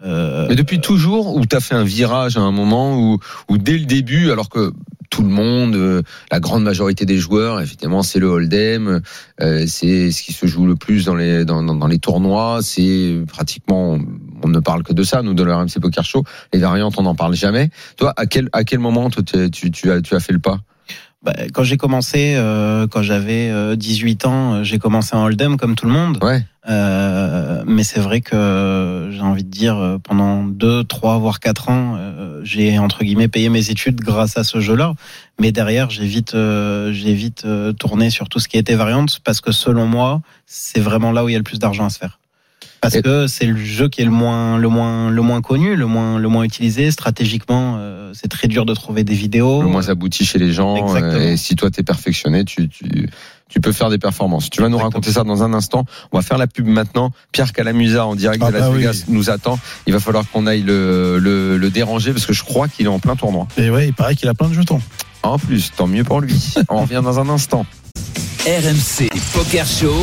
[0.04, 3.18] Euh, Mais depuis toujours, où tu as fait un virage à un moment où,
[3.48, 4.72] où dès le début, alors que
[5.10, 9.00] tout le monde, euh, la grande majorité des joueurs, évidemment, c'est le hold'em,
[9.40, 12.58] euh, c'est ce qui se joue le plus dans les dans, dans, dans les tournois,
[12.62, 13.98] c'est pratiquement
[14.42, 17.02] on ne parle que de ça, nous de le RMC Poker Show, les variantes on
[17.02, 17.70] n'en parle jamais.
[17.96, 20.60] Toi, à quel à quel moment tu, tu as tu as fait le pas?
[21.24, 25.56] Bah, quand j'ai commencé, euh, quand j'avais euh, 18 ans, euh, j'ai commencé en hold'em
[25.56, 26.22] comme tout le monde.
[26.22, 26.44] Ouais.
[26.66, 31.68] Euh, mais c'est vrai que j'ai envie de dire euh, pendant 2, 3, voire 4
[31.68, 34.94] ans, euh, j'ai entre guillemets payé mes études grâce à ce jeu-là.
[35.38, 39.20] Mais derrière, j'ai vite, euh, j'ai vite euh, tourné sur tout ce qui était variante
[39.24, 41.90] parce que selon moi, c'est vraiment là où il y a le plus d'argent à
[41.90, 42.18] se faire.
[42.80, 45.74] Parce Et- que c'est le jeu qui est le moins, le moins, le moins connu,
[45.76, 47.76] le moins, le moins utilisé stratégiquement.
[47.78, 49.62] euh, c'est très dur de trouver des vidéos.
[49.62, 50.76] Le moins abouti chez les gens.
[50.76, 51.20] Exactement.
[51.20, 53.08] et si toi t'es perfectionné, tu, tu
[53.54, 54.50] tu peux faire des performances.
[54.50, 55.84] Tu vas nous raconter ça dans un instant.
[56.10, 57.12] On va faire la pub maintenant.
[57.30, 58.78] Pierre Calamusa en direct Ah de Las bah oui.
[58.78, 59.60] Vegas nous attend.
[59.86, 62.88] Il va falloir qu'on aille le, le, le déranger parce que je crois qu'il est
[62.88, 63.46] en plein tournoi.
[63.56, 64.80] Et ouais, il paraît qu'il a plein de jetons.
[65.22, 66.54] En plus, tant mieux pour lui.
[66.68, 67.64] On revient dans un instant.
[68.46, 69.94] RMC Poker Show.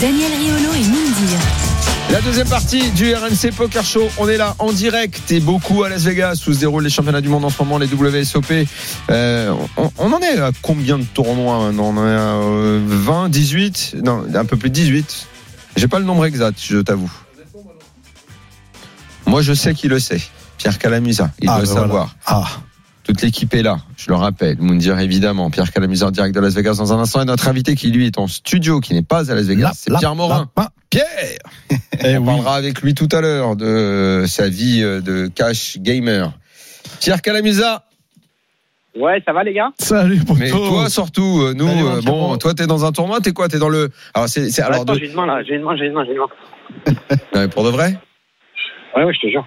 [0.00, 1.38] Daniel Riolo et Mindir.
[2.10, 4.08] La deuxième partie du RMC Poker Show.
[4.18, 7.20] On est là en direct et beaucoup à Las Vegas où se déroulent les championnats
[7.20, 8.66] du monde en ce moment, les WSOP.
[9.10, 13.28] Euh, on, on en est à combien de tournois On en est à euh, 20,
[13.28, 15.26] 18 Non, un peu plus de 18.
[15.76, 17.10] J'ai pas le nombre exact, je t'avoue.
[19.26, 20.20] Moi, je sais qui le sait.
[20.58, 21.82] Pierre Calamusa, il Ah, doit ben voilà.
[21.86, 22.16] savoir.
[22.26, 22.44] Ah,
[23.10, 24.56] Toute l'équipe est là, je le rappelle.
[24.60, 27.74] Moundir évidemment, Pierre Calamusa en direct de Las Vegas dans un instant et notre invité
[27.74, 30.48] qui lui est en studio, qui n'est pas à Las Vegas, c'est Pierre Morin.
[30.90, 31.04] Pierre
[32.04, 32.24] On oui.
[32.24, 36.30] parlera avec lui tout à l'heure de sa vie euh, de cash gamer.
[37.00, 37.84] Pierre Calamusa,
[38.96, 39.70] Ouais, ça va les gars?
[39.78, 40.34] Salut, poteau.
[40.38, 43.48] mais toi surtout, euh, nous, Salut, euh, bon, toi t'es dans un tournoi, t'es quoi?
[43.48, 43.90] T'es dans le.
[44.14, 46.12] Alors c'est, alors de- j'ai une main là, j'ai une main, j'ai une main, j'ai
[46.12, 47.16] une main.
[47.34, 47.98] Ouais, pour de vrai?
[48.96, 49.44] Ouais, ouais, je te jure.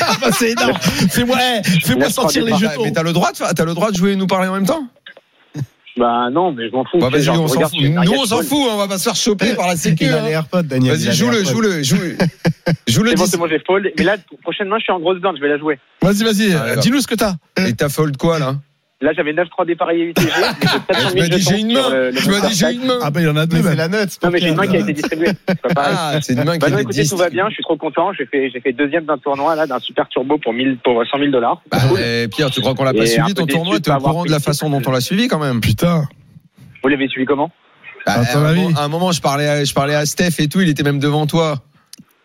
[0.00, 0.78] Ah, bah, c'est énorme.
[1.10, 2.82] Fais-moi, eh, fais-moi Laisse sortir les jetons.
[2.82, 4.86] mais t'as le droit de, le droit de jouer et nous parler en même temps.
[5.96, 6.98] Bah non, mais je m'en fous.
[6.98, 7.70] Bah, vas-y, genre, on s'en fout.
[7.78, 10.04] fais Nous on s'en fout, on va pas se faire choper par la sécu.
[10.04, 10.26] Il a hein.
[10.26, 10.96] les AirPods, Daniel.
[10.96, 11.50] Vas-y, joue-le, AirPods.
[11.50, 11.96] joue-le, joue.
[12.88, 13.30] Joue le C'est bon, 10.
[13.30, 13.92] c'est bon, j'ai fold.
[13.98, 15.78] Mais là, prochainement, je suis en grosse blind, je vais la jouer.
[16.00, 17.34] Vas-y, vas-y, Ah, dis-nous ce que t'as.
[17.58, 18.56] Et t'as fold quoi là
[19.02, 20.26] Là, j'avais 9-3 dépareillés UTG.
[20.26, 21.90] mais j'ai 700 Tu 000 m'as dit j'ai une main.
[21.90, 22.98] le- le Tu m'as dit j'ai une main.
[23.02, 24.10] Ah, bah, il y en a deux, c'est la note.
[24.22, 25.26] Non, mais j'ai une main qui a été distribuée.
[25.48, 25.94] C'est pas pareil.
[25.98, 27.76] Ah, c'est une main qui Bah non, est écoutez, tout va bien, je suis trop
[27.76, 28.12] content.
[28.12, 31.18] J'ai fait, j'ai fait deuxième d'un tournoi, là, d'un super turbo pour 1000, pour 100
[31.18, 31.60] 000 dollars.
[31.70, 31.78] Bah,
[32.30, 33.80] Pierre, tu crois qu'on l'a pas suivi ton tournoi?
[33.80, 36.04] T'es au courant de la façon dont on l'a suivi quand même Putain.
[36.82, 37.50] Vous l'avez suivi comment?
[38.06, 40.40] Bah, À un avis moment, à un moment, je parlais, à, je parlais à Steph
[40.40, 41.58] et tout, il était même devant toi.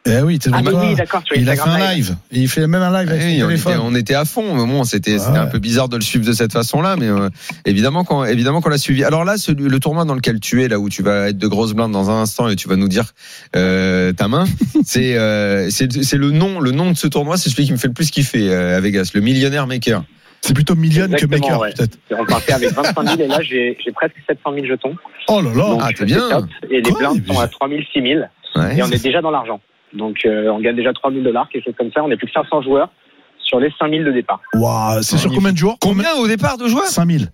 [0.09, 2.15] Eh oui, t'es Ah, oui, d'accord, Il a fait un live.
[2.31, 4.25] Et il fait même un live avec Eh oui, son on, était, on était à
[4.25, 4.55] fond.
[4.65, 5.19] Bon, c'était Ouais.
[5.19, 7.29] c'était un peu bizarre de le suivre de cette façon-là, mais euh,
[7.65, 9.03] évidemment qu'on évidemment qu'on l'a suivi.
[9.03, 11.47] Alors là, celui, le tournoi dans lequel tu es, là où tu vas être de
[11.47, 13.13] grosses blindes dans un instant et tu vas nous dire
[13.55, 14.45] euh, ta main,
[14.85, 17.77] c'est euh, c'est c'est le nom le nom de ce tournoi, c'est celui qui me
[17.77, 20.03] fait le plus kiffer euh, à Vegas, le millionnaire maker.
[20.41, 21.73] C'est plutôt million que maker, ouais.
[21.73, 21.97] peut-être.
[22.11, 24.95] On partait avec 25 000 et là, j'ai, j'ai presque 700 000 jetons.
[25.27, 25.55] Oh là là.
[25.55, 26.29] Donc, ah, t'es bien.
[26.29, 26.45] top.
[26.69, 28.19] Et les blindes sont à 3 000, 6 000.
[28.55, 28.77] Ouais.
[28.77, 29.59] Et on est déjà dans l'argent.
[29.93, 32.03] Donc, euh, on gagne déjà 3 000 dollars, quelque chose comme ça.
[32.03, 32.89] On est plus de 500 joueurs
[33.39, 34.41] sur les 5 000 de départ.
[34.53, 37.29] Waouh, c'est sur combien de jours Combien au départ de joueurs 5000.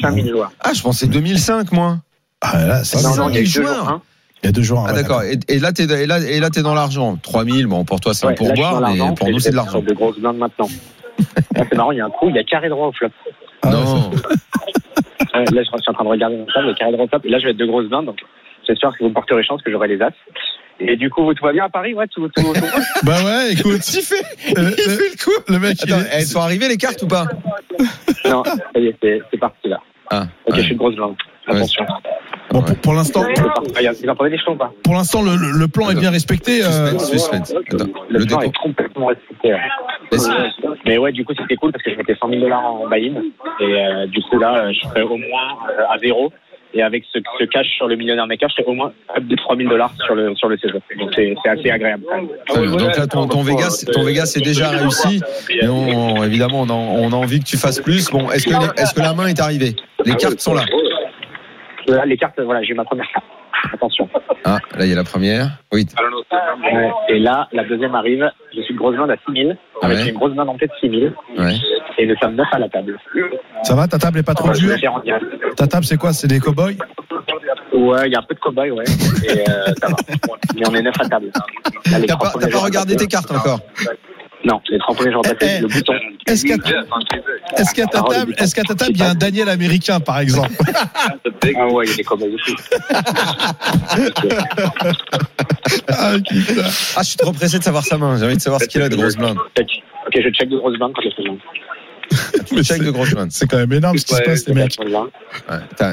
[0.00, 0.50] 5 000 joueurs.
[0.60, 1.98] Ah, je pensais 2005 moi.
[2.40, 3.74] Ah là, c'est non, non, il y a eu deux joueurs.
[3.76, 3.88] jours.
[3.88, 4.02] Hein.
[4.42, 4.84] Il y a deux jours.
[4.86, 5.22] Ah ouais, d'accord.
[5.22, 7.16] Et, et là t'es et là et là t'es dans l'argent.
[7.16, 9.80] 3000 bon pour toi c'est un Ouais, pourboire, mais pour nous c'est de l'argent.
[9.80, 10.68] de grosses blindes maintenant.
[11.56, 13.08] Là, c'est marrant, il y a un coup, il y a carré droit au flop.
[13.62, 14.10] Ah, non.
[15.34, 17.08] Là, je suis en train de regarder mon table, il y a carré droit au
[17.08, 17.20] flop.
[17.24, 18.18] Et là, je vais être de grosses blindes, donc
[18.66, 20.10] j'espère que vous me porterez chance, que j'aurai les as.
[20.78, 22.56] Et du coup, tout va bien à Paris, ouais, tout, tout, tout roule
[23.02, 23.80] Bah ouais, écoute.
[23.94, 24.14] Il fait,
[24.58, 25.30] Euh, il fait le coup?
[25.48, 27.24] Le mec, il Attends, est- elles sont arrivées les cartes ou pas?
[28.26, 29.80] Non, ça y est, c'est c'est parti là.
[30.10, 30.56] Ah, Ok, ouais.
[30.58, 31.14] je suis une grosse blinde.
[31.48, 31.84] Attention.
[32.50, 36.62] Bon, pour, pour l'instant, Vous pour l'instant, le, le- le plan est bien respecté.
[36.64, 37.54] euh, Suspense, suspense.
[37.72, 38.50] Attends, Le, le plan dépôt.
[38.52, 39.52] est complètement respecté.
[39.54, 39.60] ouais.
[40.84, 43.22] Mais ouais, du coup, c'était cool parce que je mettais 100 000 dollars en buy-in.
[43.60, 46.32] Et euh, du coup, là, euh, je serais au moins euh, à zéro.
[46.76, 49.34] Et avec ce, ce cash sur le millionnaire maker, je serais au moins up de
[49.34, 50.78] 3 000 dollars sur le, sur le CESO.
[50.98, 52.04] Donc c'est c'est assez agréable.
[52.08, 52.28] quand même.
[52.46, 52.70] Très bien.
[52.76, 55.22] Donc là, ton, ton Vegas, ton Vegas est déjà réussi.
[55.50, 58.10] Et on, évidemment, on a, on a envie que tu fasses plus.
[58.10, 59.74] Bon, est-ce que, les- est-ce que la main est arrivée?
[60.04, 60.62] Les cartes sont là.
[61.86, 63.24] Là, les cartes, voilà, j'ai eu ma première carte.
[63.72, 64.08] Attention.
[64.44, 65.48] Ah, là, il y a la première.
[65.72, 65.86] Oui.
[67.08, 68.30] Et là, la deuxième arrive.
[68.54, 69.52] Je suis grosse à 6 000.
[69.82, 70.08] Avec Ouais.
[70.08, 71.02] une grosse main en tête 6 000.
[71.38, 71.54] Ouais.
[71.98, 72.98] Et nous sommes 9 à la table.
[73.62, 75.02] Ça va, ta table est pas trop Je dure.
[75.56, 76.12] Ta table, c'est quoi?
[76.12, 76.72] C'est des cow-boys?
[77.72, 78.84] Ouais, il y a un peu de cow-boy, ouais.
[79.28, 79.96] Et euh, ça va.
[80.56, 81.30] Mais on est 9 à table.
[81.84, 83.60] T'as pas, regardé tes cartes encore?
[84.46, 85.92] Non, les trois premiers on Eh, passe eh, le bouton.
[86.28, 86.44] Est-ce
[87.74, 90.52] qu'à ta table, est-ce qu'à ta table, il y a un Daniel américain, par exemple
[91.58, 92.54] Ah ouais, il des cow-boys aussi.
[95.88, 96.62] Ah, putain.
[96.96, 98.16] Ah, je suis trop pressé de savoir sa main.
[98.18, 98.96] J'ai envie de savoir ce qu'il a de.
[98.96, 99.82] Check.
[100.06, 101.10] Ok, je check de grosses bandes quand je
[102.46, 103.30] Tu check de blindes.
[103.30, 104.76] C'est quand même énorme ce qui se passe, les mecs.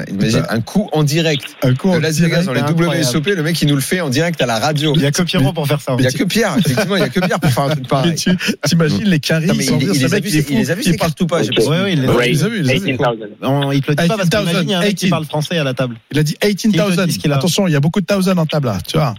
[0.08, 2.98] Imagine un coup en direct Un coup, de en Las Vegas direct, dans les.
[3.00, 3.26] WSOP.
[3.26, 4.92] Le mec, il nous le fait en direct à la radio.
[4.94, 5.96] Il y a que Pierrot pour faire ça.
[5.98, 7.88] Il y a que Pierre, effectivement, il y a que Pierre pour faire un truc
[7.88, 8.14] pareil.
[8.14, 8.30] tu
[8.64, 10.48] t'imagines les caries Non, mais sans il, les a vus, il est fou.
[10.52, 11.48] il les a vus, Il ces parle- cartes ou pas Ouais,
[11.80, 12.20] ouais, il les a vus.
[12.26, 12.80] il les a vus, il les a vus.
[12.80, 13.28] 18,000.
[13.42, 14.94] On- il te le dit pas parce 18,000, qu'imagine, il y a un mec qui
[14.96, 15.10] 18.
[15.10, 15.96] parle français à la table.
[16.12, 17.18] Il a dit Il te dit ce 18,000.
[17.18, 17.36] qu'il a.
[17.36, 19.14] Attention, il y a beaucoup de thousand en table là, tu vois.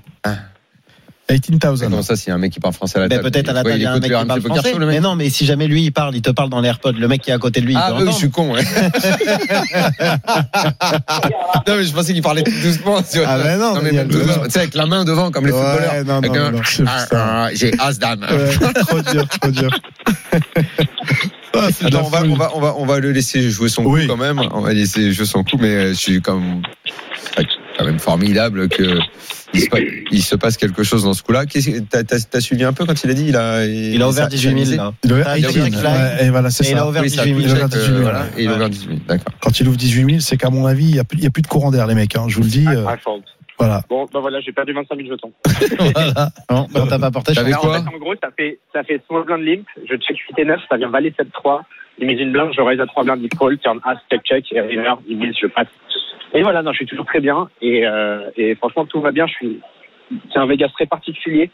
[1.28, 1.34] Ah.
[1.34, 1.90] 18,000.
[1.90, 3.50] Comment ça, s'il y a un mec qui parle français à la Mais table peut-être
[3.50, 4.74] à la table, il y a un mec qui parle français.
[4.80, 7.22] Mais non, mais si jamais lui, il parle, il te parle dans l'AirPod, le mec
[7.22, 8.62] qui est à côté de lui, il Ah, oui, je suis con, ouais.
[11.68, 12.98] non, mais je pensais qu'il parlait tout doucement.
[13.26, 14.26] Ah, mais non, mais même tout non.
[14.26, 14.44] doucement.
[14.46, 16.06] Tu sais, avec la main devant, comme les Ouais, footballeurs.
[16.06, 18.26] non, non, un- non, c'est Ah, ah, J'ai As-Dame.
[18.30, 19.70] Ouais, trop dur, trop dur.
[21.58, 23.86] Ah, c'est Attends, on va, on, va, on, va, on va le laisser jouer son
[23.86, 24.02] Oui.
[24.02, 24.42] coup quand même.
[24.52, 26.62] On va laisser jouer son coup, mais euh, je suis comme,
[27.34, 27.46] c'est
[27.78, 29.00] quand même formidable que
[29.56, 29.80] il se, pa-
[30.12, 31.46] il se passe quelque chose dans ce coup-là.
[31.90, 34.28] T'as t'as- t'as suivi un peu quand il a dit il a, Il a ouvert
[34.28, 34.92] 18 000, là.
[35.04, 35.66] Il a ouvert T'as 18 le 000.
[35.66, 35.94] check flag.
[36.20, 36.88] Ouais, et voilà, c'est Et il a ça.
[36.88, 37.56] ouvert Oui, ça a 18 pris 000.
[37.56, 38.26] le Il a check, ouvert 18 000, euh, voilà, ouais.
[38.38, 38.56] et il a Ouais.
[38.58, 39.00] ouvert 18 000.
[39.08, 39.34] D'accord.
[39.42, 41.28] Quand il ouvre 18 000, c'est qu'à mon avis, il n'y a, plus- il y
[41.28, 42.16] a plus de courant d'air, les mecs.
[42.16, 42.66] hein, je vous le dis.
[42.68, 42.96] euh, Ah,
[43.58, 43.82] voilà.
[43.90, 45.32] Bon, bah voilà, j'ai perdu 25 000 jetons.
[45.94, 46.30] voilà.
[46.52, 47.38] Non, bah, t'as pas chance.
[47.38, 49.66] Alors, quoi en, fait, en gros, ça fait, ça fait small blind limp.
[49.90, 51.62] Je check 8 et 9, ça vient valet 7-3.
[51.98, 54.44] Il mise une blinde, je raise à 3 blindes, il call, turn as, check, check,
[54.52, 55.68] et river, il mise, je passe.
[56.34, 57.50] Et voilà, non, je suis toujours très bien.
[57.62, 59.28] Et, euh, et franchement, tout va bien.
[59.28, 59.60] Je suis,
[60.34, 61.50] c'est un Vegas très particulier.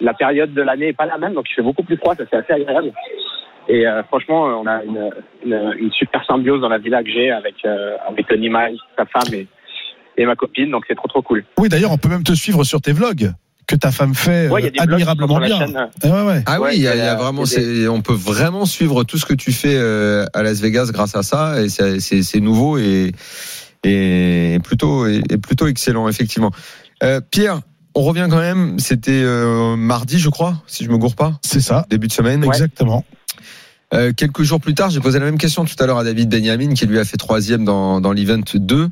[0.00, 2.24] La période de l'année est pas la même, donc il fait beaucoup plus froid, ça
[2.30, 2.92] c'est assez agréable.
[3.68, 5.10] Et euh, franchement, on a une,
[5.44, 9.32] une, une super symbiose dans la villa que j'ai avec, euh, avec Nima, sa femme
[9.32, 9.46] et,
[10.18, 11.44] et ma copine, donc c'est trop trop cool.
[11.58, 13.32] Oui, d'ailleurs, on peut même te suivre sur tes vlogs
[13.66, 15.58] que ta femme fait Ouais, il y a euh, des blogs admirablement sur la bien.
[15.58, 16.42] chaîne, euh, Eh ouais, ouais.
[16.46, 17.42] Ah oui, il y a, y a vraiment,
[17.90, 21.22] on peut vraiment suivre tout ce que tu fais euh, à Las Vegas grâce à
[21.22, 23.12] ça, et c'est nouveau et,
[23.84, 26.50] et plutôt et plutôt excellent effectivement.
[27.02, 27.60] Euh, Pierre,
[27.94, 28.78] on revient quand même.
[28.78, 31.86] C'était euh, mardi, je crois, si je me gourre pas, C'est ça.
[31.90, 32.44] début de semaine.
[32.44, 33.04] Exactement.
[33.94, 36.28] Euh, quelques jours plus tard, j'ai posé la même question tout à l'heure à David
[36.28, 38.88] Benjamin, qui lui a fait troisième dans, dans l'event 2.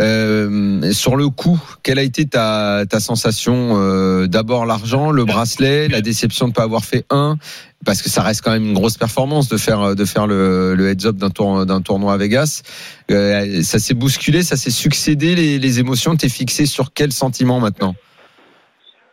[0.00, 5.88] Euh, sur le coup, quelle a été ta, ta sensation euh, D'abord l'argent, le bracelet,
[5.88, 7.36] la déception de ne pas avoir fait un,
[7.84, 10.88] parce que ça reste quand même une grosse performance de faire de faire le, le
[10.88, 12.62] heads up d'un tour, tournoi à Vegas.
[13.10, 16.16] Euh, ça s'est bousculé, ça s'est succédé les, les émotions?
[16.16, 17.94] T'es fixé sur quel sentiment maintenant?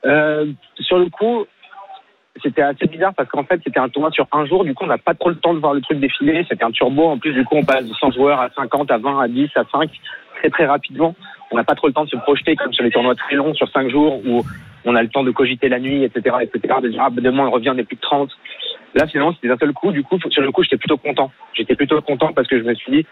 [0.05, 0.45] Euh,
[0.79, 1.45] sur le coup,
[2.41, 4.63] c'était assez bizarre parce qu'en fait, c'était un tournoi sur un jour.
[4.63, 6.45] Du coup, on n'a pas trop le temps de voir le truc défiler.
[6.49, 7.05] C'était un turbo.
[7.05, 9.49] En plus, du coup, on passe de 100 joueurs à 50, à 20, à 10,
[9.55, 9.89] à 5
[10.35, 11.15] très très rapidement.
[11.51, 13.53] On n'a pas trop le temps de se projeter comme sur les tournois très longs
[13.53, 14.43] sur 5 jours où
[14.83, 16.75] on a le temps de cogiter la nuit, etc., etc.
[16.81, 18.29] De dire ah, demain on revient, on est plus de 30.
[18.95, 19.91] Là, finalement, c'était d'un seul coup.
[19.91, 21.31] Du coup, sur le coup, j'étais plutôt content.
[21.53, 23.05] J'étais plutôt content parce que je me suis dit,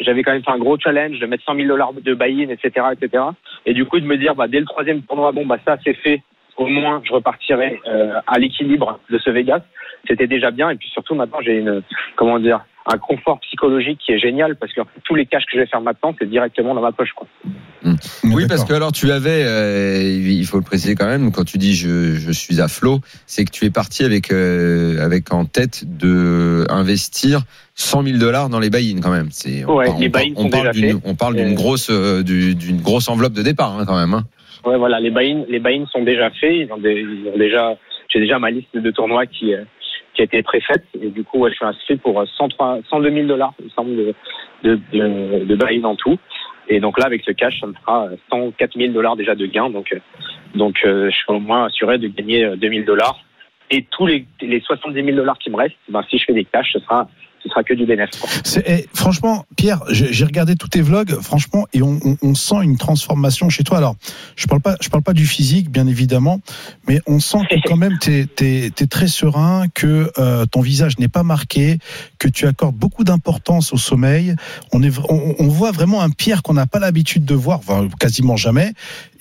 [0.00, 2.86] j'avais quand même fait un gros challenge de mettre 100 000 dollars de buy-in, etc.,
[2.92, 3.24] etc.
[3.64, 5.94] Et du coup, de me dire, bah, dès le troisième tournoi, bon, bah, ça, c'est
[5.94, 6.22] fait.
[6.56, 9.60] Au moins, je repartirai euh, à l'équilibre de ce Vegas.
[10.08, 10.70] C'était déjà bien.
[10.70, 11.82] Et puis surtout, maintenant, j'ai une,
[12.16, 15.58] comment dire, un confort psychologique qui est génial parce que tous les cash que je
[15.58, 17.26] vais faire maintenant, c'est directement dans ma poche, quoi.
[18.24, 21.56] Oui, parce que alors tu avais, euh, il faut le préciser quand même, quand tu
[21.58, 25.44] dis je, je suis à flot, c'est que tu es parti avec euh, avec en
[25.44, 27.42] tête de investir
[27.74, 29.28] 100 000 dollars dans les buy-in quand même.
[29.30, 32.80] C'est on, Ouais, par- les on parle d'une on parle d'une grosse euh, du- d'une
[32.80, 34.14] grosse enveloppe de départ hein, quand même.
[34.14, 34.24] Hein.
[34.66, 36.52] Ouais, voilà, les buy-in, les buy-in sont déjà faits.
[36.52, 37.76] Ils ont, déjà,
[38.08, 39.62] j'ai déjà ma liste de tournois qui, euh,
[40.12, 40.84] qui a été préfaite.
[41.00, 44.14] Et du coup, je suis inscrit pour euh, 103, 102 000 dollars, il de,
[44.64, 46.18] de, de, buy-in en tout.
[46.68, 49.70] Et donc là, avec ce cash, ça me fera 104 000 dollars déjà de gains.
[49.70, 50.00] Donc, euh,
[50.56, 53.20] donc euh, je suis au moins assuré de gagner euh, 2000 dollars.
[53.70, 56.44] Et tous les, les 70 000 dollars qui me restent, ben, si je fais des
[56.44, 57.08] cash, ce sera,
[57.42, 58.60] ce sera que du bénéfice.
[58.66, 63.64] eh, franchement, Pierre, j'ai regardé tous tes vlogs, franchement, et on, sent une transformation chez
[63.64, 63.78] toi.
[63.78, 63.96] Alors,
[64.36, 66.40] je parle pas, je parle pas du physique, bien évidemment,
[66.86, 71.08] mais on sent que quand même t'es es, très serein, que euh, ton visage n'est
[71.08, 71.78] pas marqué,
[72.18, 74.34] que tu accordes beaucoup d'importance au sommeil.
[74.72, 77.60] On voit vraiment un Pierre qu'on n'a pas l'habitude de voir,
[77.98, 78.72] quasiment jamais.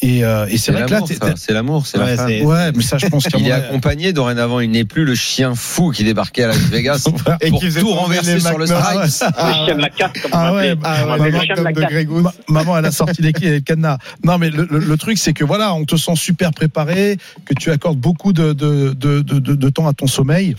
[0.01, 1.15] Et, euh, et c'est vrai que là, t'es-.
[1.37, 2.41] C'est l'amour, c'est Ouais, la femme.
[2.41, 4.59] ouais, mais ça, je pense qu'à Il est accompagné dorénavant.
[4.59, 7.07] Il n'est plus le chien fou qui débarquait à Las Vegas
[7.41, 9.13] Et pour qui faisait tout renverser sur le McDonald's.
[9.15, 9.35] Stripes.
[9.37, 12.05] le chien de la casse, comme Ah on ouais, ah ouais, chien de la casse.
[12.09, 13.97] Ma- maman, elle a sorti les clés et le cadenas.
[14.23, 17.53] Non, mais le, le- le truc, c'est que voilà, on te sent super préparé, que
[17.53, 20.55] tu accordes beaucoup de, de, de, de, de- de temps à ton sommeil.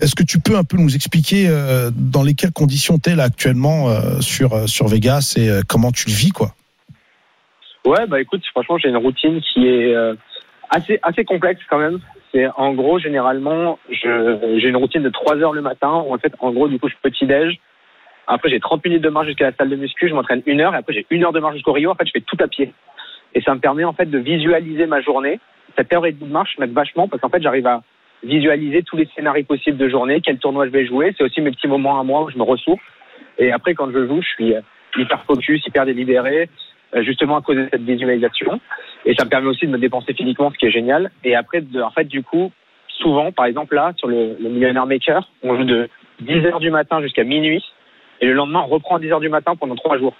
[0.00, 3.24] Est-ce que tu peux un peu nous expliquer euh, dans lesquelles conditions tu es là
[3.24, 6.54] actuellement euh, sur, euh, sur Vegas et euh, comment tu le vis, quoi?
[7.84, 10.14] Ouais, bah écoute, franchement, j'ai une routine qui est euh,
[10.70, 12.00] assez assez complexe quand même.
[12.32, 16.32] C'est en gros, généralement, j'ai une routine de 3 heures le matin où en fait,
[16.40, 17.58] en gros, du coup, je petit déj.
[18.26, 20.74] Après, j'ai 30 minutes de marche jusqu'à la salle de muscu, je m'entraîne une heure
[20.74, 21.90] et après j'ai une heure de marche jusqu'au Rio.
[21.90, 22.72] En fait, je fais tout à pied.
[23.34, 25.38] Et ça me permet en fait de visualiser ma journée.
[25.76, 27.82] Cette heure et demie de marche m'aide vachement parce qu'en fait, j'arrive à
[28.22, 31.14] visualiser tous les scénarios possibles de journée, quel tournoi je vais jouer.
[31.18, 32.82] C'est aussi mes petits moments à moi où je me ressource.
[33.36, 34.60] Et après, quand je joue, je suis euh,
[34.96, 36.48] hyper focus, hyper délibéré,
[37.02, 38.60] justement à cause de cette visualisation.
[39.04, 41.10] Et ça me permet aussi de me dépenser physiquement, ce qui est génial.
[41.24, 42.52] Et après, en fait, du coup,
[42.88, 45.88] souvent, par exemple, là, sur le, le Millionaire Maker, on joue de
[46.20, 47.64] 10 heures du matin jusqu'à minuit.
[48.20, 50.14] Et le lendemain, on reprend à 10 heures du matin pendant trois jours.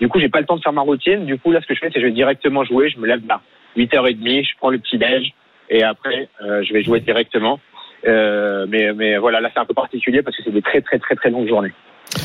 [0.00, 1.24] Du coup, j'ai pas le temps de faire ma routine.
[1.24, 2.90] Du coup, là, ce que je fais, c'est que je vais directement jouer.
[2.90, 3.40] Je me lève à
[3.76, 5.32] 8h30, je prends le petit déj.
[5.70, 7.60] Et après, euh, je vais jouer directement.
[8.06, 10.98] Euh, mais, mais voilà, là, c'est un peu particulier parce que c'est des très, très,
[10.98, 11.72] très, très longues journées.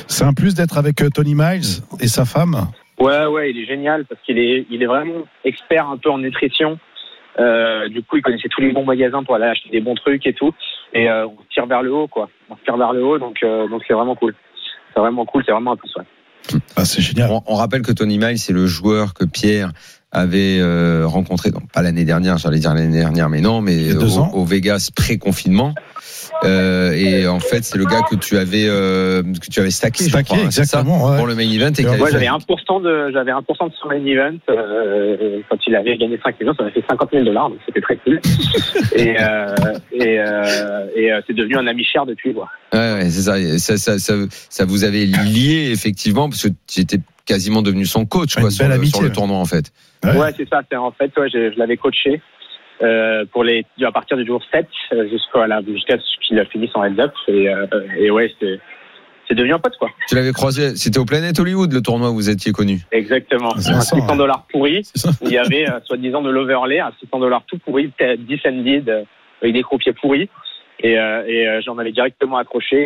[0.08, 2.68] C'est un plus d'être avec euh, Tony Miles et sa femme?
[3.00, 6.18] Ouais, ouais, il est génial parce qu'il est, il est vraiment expert un peu en
[6.18, 6.78] nutrition.
[7.40, 10.26] Euh, du coup, il connaissait tous les bons magasins pour aller acheter des bons trucs
[10.28, 10.54] et tout.
[10.94, 12.30] Et euh, on se tire vers le haut, quoi.
[12.50, 14.36] On se tire vers le haut, donc euh, donc c'est vraiment cool.
[14.94, 15.92] C'est vraiment cool, c'est vraiment un plus.
[15.96, 16.60] Ouais.
[16.76, 17.30] Ah, c'est génial.
[17.32, 19.72] On, on rappelle que Tony Miles, c'est le joueur que Pierre
[20.12, 24.18] avait euh, rencontré, donc pas l'année dernière, j'allais dire l'année dernière, mais non, mais au,
[24.18, 24.32] ans.
[24.34, 25.74] au Vegas pré-confinement.
[26.46, 30.06] Euh, et en fait, c'est le gars que tu avais euh, que tu avais stacké,
[30.06, 31.18] je Stacké, crois, hein, ça, exactement, ouais.
[31.18, 31.74] pour le main event.
[31.78, 35.98] Et Ouais, j'avais 1% de, j'avais 1% de son main event euh, quand il avait
[35.98, 38.22] gagné 5 millions, ça m'a fait 50 000 dollars, donc c'était très cool.
[38.96, 39.56] et euh,
[39.92, 42.48] et, euh, et euh, c'est devenu un ami cher depuis, quoi.
[42.74, 44.14] Ouais, ouais, c'est ça, ça, ça, ça,
[44.50, 48.68] ça vous avait lié effectivement parce que tu étais quasiment devenu son coach quoi, sur,
[48.68, 49.72] le, sur le tournoi en fait.
[50.04, 50.18] Ouais.
[50.18, 50.62] Ouais, c'est ça.
[50.70, 52.22] C'est en fait, ouais, je, je l'avais coaché
[52.82, 56.70] euh, pour les à partir du jour 7 euh, jusqu'à jusqu'à ce qu'il a fini
[56.74, 57.66] son heads up et, euh,
[57.98, 58.60] et ouais, c'est
[59.28, 59.90] c'est devenu un pote quoi.
[60.08, 62.80] Tu l'avais croisé, c'était au Planet Hollywood le tournoi où vous étiez connu.
[62.92, 63.56] Exactement.
[63.56, 64.82] Un ça, 600 dollars pourri.
[65.22, 68.90] Il y avait euh, soi-disant de l'overlay, un 600 dollars tout pourri, peut-être 10 ended
[68.90, 69.04] euh,
[69.42, 70.30] avec des croupiers pourris.
[70.82, 72.78] Et, euh, et euh, j'en avais directement accroché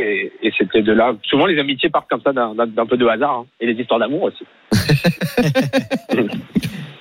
[0.41, 1.13] et, et c'était de là.
[1.23, 3.45] Souvent les amitiés partent comme ça d'un peu de hasard hein.
[3.59, 4.45] et les histoires d'amour aussi.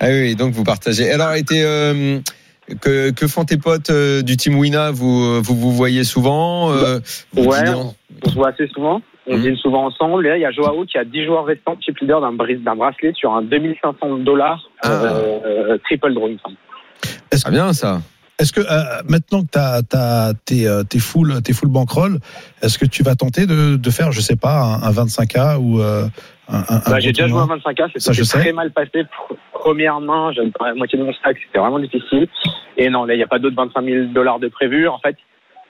[0.00, 1.11] Ah oui, donc vous partagez.
[1.12, 2.18] Alors, était, euh,
[2.81, 4.90] que, que font tes potes euh, du team Wina?
[4.90, 6.98] Vous, vous vous voyez souvent euh,
[7.33, 7.94] vous Ouais, en-
[8.26, 9.00] On se voit assez souvent.
[9.28, 10.26] On dîne souvent ensemble.
[10.26, 13.12] Et là, il y a Joao qui a 10 joueurs restants, chip leader d'un bracelet
[13.14, 14.88] sur un 2500 dollars Ah.
[14.90, 16.57] euh, triple draw, il me semble.
[17.46, 18.00] Ah bien ça.
[18.38, 22.18] Est-ce que euh, maintenant que t'as, t'as, t'es, euh, t'es full, t'es full bankroll,
[22.62, 25.81] est-ce que tu vas tenter de, de faire, je sais pas, un, un 25K ou
[25.81, 26.07] euh,
[26.49, 28.40] un, un, un Bah, j'ai déjà joué à 25K, Ça, je c'était sais.
[28.40, 29.03] très mal passé.
[29.03, 32.27] Pr- Première main, j'avais la moitié de mon stack, c'était vraiment difficile.
[32.77, 34.88] Et non, là, il n'y a pas d'autres 25 000 dollars de prévu.
[34.88, 35.14] En fait,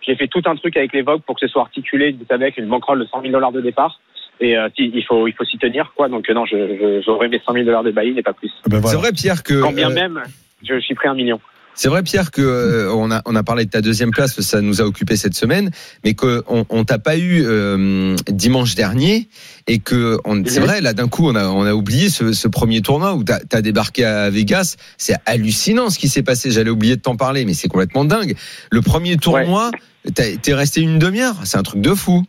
[0.01, 2.45] j'ai fait tout un truc avec les Vogue pour que ce soit articulé, vous savez,
[2.45, 4.01] avec une bankroll de 100 000 dollars de départ.
[4.41, 6.09] Et euh, si- il faut il faut s'y tenir, quoi.
[6.09, 8.51] Donc euh, non, je, je, j'aurai mes 100 000 dollars de buy-in et pas plus.
[8.67, 8.89] Ben voilà.
[8.89, 10.23] C'est vrai Pierre que Quand bien euh, même,
[10.67, 11.39] je suis prêt à un million.
[11.75, 14.61] C'est vrai Pierre que euh, on a on a parlé de ta deuxième place, ça
[14.61, 15.71] nous a occupé cette semaine,
[16.05, 19.29] mais que on, on t'a pas eu euh, dimanche dernier
[19.67, 22.49] et que on, c'est vrai là d'un coup on a on a oublié ce, ce
[22.49, 26.51] premier tournoi où t'as as débarqué à Vegas, c'est hallucinant ce qui s'est passé.
[26.51, 28.35] J'allais oublier de t'en parler, mais c'est complètement dingue.
[28.71, 29.71] Le premier tournoi,
[30.15, 32.23] t'as- t'es resté une demi-heure, c'est un truc de fou.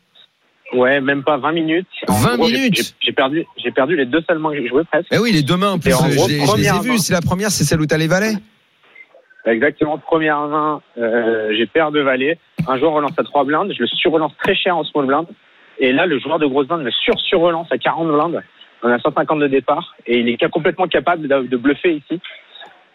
[0.75, 1.85] Ouais, même pas 20 minutes.
[2.07, 4.67] En 20 gros, j'ai- minutes j'ai- perdu, j'ai perdu les deux seules mains que j'ai
[4.69, 5.07] jouées presque.
[5.11, 6.97] Eh oui, les deux mains en plus, en je, gros, les- je les ai vues.
[6.97, 8.33] C'est la première, c'est celle où t'as les valets.
[9.45, 12.37] Exactement, première main, euh, j'ai paire de valet.
[12.67, 15.27] Un joueur relance à 3 blindes, je le surrelance très cher en small blind.
[15.79, 18.43] Et là, le joueur de grosse blinde me sur-surrelance à 40 blindes.
[18.83, 22.21] On a 150 de départ et il est complètement capable de, bluffer ici.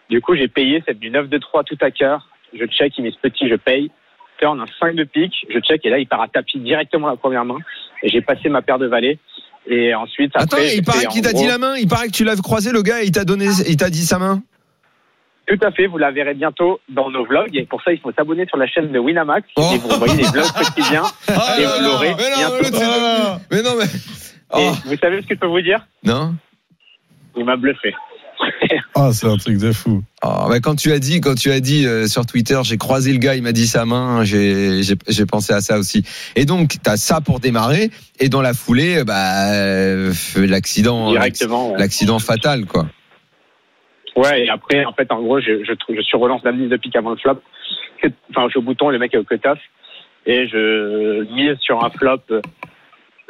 [0.09, 2.29] Du coup, j'ai payé, c'est du 9 de 3 tout à cœur.
[2.59, 3.91] Je check, il met ce petit, je paye.
[4.39, 7.17] Turn un 5 de pique, je check et là, il part à tapis directement la
[7.17, 7.59] première main.
[8.03, 9.19] Et j'ai passé ma paire de valets.
[9.67, 11.77] Et ensuite, Attends, il paraît qu'il t'a dit la main.
[11.77, 14.05] Il paraît que tu l'as croisé le gars et il t'a donné, il t'a dit
[14.05, 14.43] sa main.
[15.49, 17.55] Tout à fait, vous la verrez bientôt dans nos vlogs.
[17.57, 19.49] Et pour ça, il faut s'abonner sur la chaîne de Winamax.
[19.57, 19.71] Oh.
[19.75, 21.05] Et vous voyez les vlogs quotidiens.
[21.29, 22.57] et vous l'aurez mais non, bientôt.
[22.63, 23.85] mais devenu- mais non, mais.
[24.61, 24.73] Et Oh.
[24.87, 25.87] vous savez ce que je peux vous dire?
[26.05, 26.35] Non.
[27.37, 27.95] Il m'a bluffé.
[28.95, 30.03] Ah, c'est un truc de fou.
[30.23, 33.13] Ah, bah, quand tu as dit, quand tu as dit euh, sur Twitter, j'ai croisé
[33.13, 36.03] le gars, il m'a dit sa main, j'ai, j'ai, pensé à ça aussi.
[36.35, 42.67] Et donc, t'as ça pour démarrer, et dans la foulée, bah, euh, l'accident, l'accident fatal,
[42.67, 42.89] quoi.
[44.21, 46.77] Ouais, et après, en fait, en gros, je, je, je suis relance la mise de
[46.77, 47.41] pique avant le flop.
[48.31, 49.59] Enfin, je suis au bouton, le mec est au cutoff.
[50.27, 52.21] Et je mise sur un flop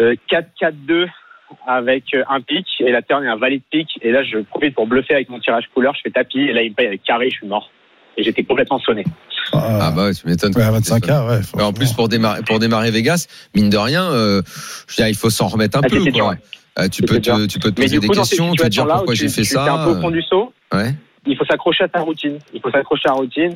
[0.01, 1.07] euh, 4-4-2
[1.67, 2.67] avec euh, un pic.
[2.81, 3.99] Et la turn est un valet de pique.
[4.03, 5.95] Et là, je profite pour bluffer avec mon tirage couleur.
[5.95, 6.41] Je fais tapis.
[6.41, 7.31] Et là, il me paye avec carré.
[7.31, 7.71] Je suis mort.
[8.17, 9.05] Et j'étais complètement sonné.
[9.53, 10.53] Ah, Ah bah ouais, tu m'étonnes.
[10.57, 11.63] ouais, à 25K, ouais.
[11.63, 14.43] En plus, pour démarrer, pour démarrer Vegas, mine de rien, euh,
[14.89, 16.35] je veux dire, il faut s'en remettre un Ah, peu, quoi.
[16.81, 18.87] Euh, tu peux te, tu peux te poser des coup, dans ces questions, te dire
[18.87, 19.65] pourquoi j'ai tu, fait tu ça.
[19.67, 20.95] es un peu au fond euh, du saut, Ouais.
[21.27, 22.39] il faut s'accrocher à ta routine.
[22.53, 23.55] Il faut s'accrocher à la routine.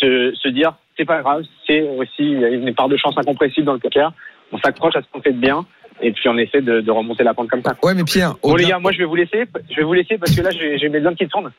[0.00, 3.78] Se, se dire, c'est pas grave, c'est aussi une part de chance incompressible dans le
[3.78, 4.12] poker.
[4.52, 5.64] On s'accroche à ce qu'on fait de bien
[6.00, 7.74] et puis on essaie de, de remonter la pente comme ça.
[7.82, 10.18] Ouais, mais Pierre, Bon les gars, moi je vais vous laisser, je vais vous laisser
[10.18, 11.50] parce que là j'ai j'ai mes hommes qui tournent.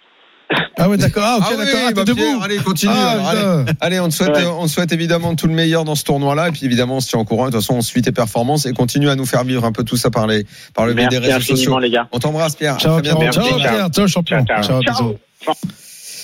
[0.78, 1.24] Ah ouais, d'accord.
[1.26, 1.80] Ah, ok, Ah oui, d'accord.
[1.90, 2.92] Ah, bah, Pierre, allez, continue.
[2.96, 4.00] Ah, alors, allez.
[4.00, 4.46] on te souhaite, Ouais.
[4.46, 6.50] on te souhaite évidemment tout le meilleur dans ce tournoi-là.
[6.50, 7.46] Et puis évidemment, on se tient au courant.
[7.46, 9.84] De toute façon, on suit tes performances et continue à nous faire vivre un peu
[9.84, 11.78] tout ça par, les, par le biais des réseaux sociaux.
[11.80, 12.08] les gars.
[12.12, 12.78] On t'embrasse, Pierre.
[12.80, 13.18] Ciao, Pierre.
[13.32, 13.44] Ciao.
[13.58, 13.90] Pierre.
[13.92, 14.44] Ciao, champion.
[14.46, 14.80] Ciao, ciao.
[14.80, 15.16] bisous.
[15.44, 15.56] Ciao.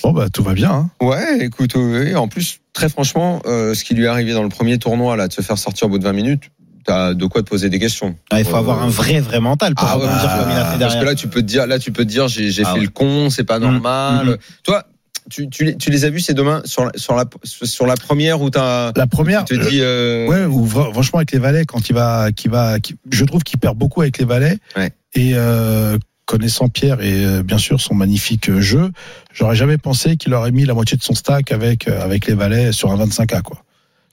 [0.02, 0.70] Bon, bah, tout va bien.
[0.70, 0.90] Hein.
[1.00, 4.48] Ouais, écoute, oui, en plus, très franchement, euh, ce qui lui est arrivé dans le
[4.48, 6.44] premier tournoi, là, de se faire sortir au bout de 20 minutes,
[6.86, 8.16] t'as de quoi te poser des questions.
[8.30, 10.56] Ah, il faut Euh, avoir un vrai, vrai mental pour Ah ouais, bah, comme il
[10.56, 12.48] a fait parce que là, tu peux te dire, là, tu peux te dire, j'ai
[12.64, 12.84] Ah fait ouais.
[12.84, 13.64] le con, c'est pas Mhm.
[13.72, 14.26] normal.
[14.26, 14.36] Mhm.
[14.62, 14.84] Toi,
[15.28, 17.84] tu, tu, les, tu les as vus ces deux mains sur la, sur la, sur
[17.86, 19.44] la première où t'as, La première.
[19.44, 22.78] tu te dis, euh, Ouais, ou franchement avec les valets quand il va, qui va,
[22.78, 24.58] qui- je trouve qu'il perd beaucoup avec les valets.
[24.76, 24.92] Ouais.
[25.14, 28.90] Et euh, connaissant Pierre et euh, bien sûr son magnifique euh, jeu,
[29.32, 32.34] j'aurais jamais pensé qu'il aurait mis la moitié de son stack avec euh, avec les
[32.34, 33.62] valets sur un 25K quoi.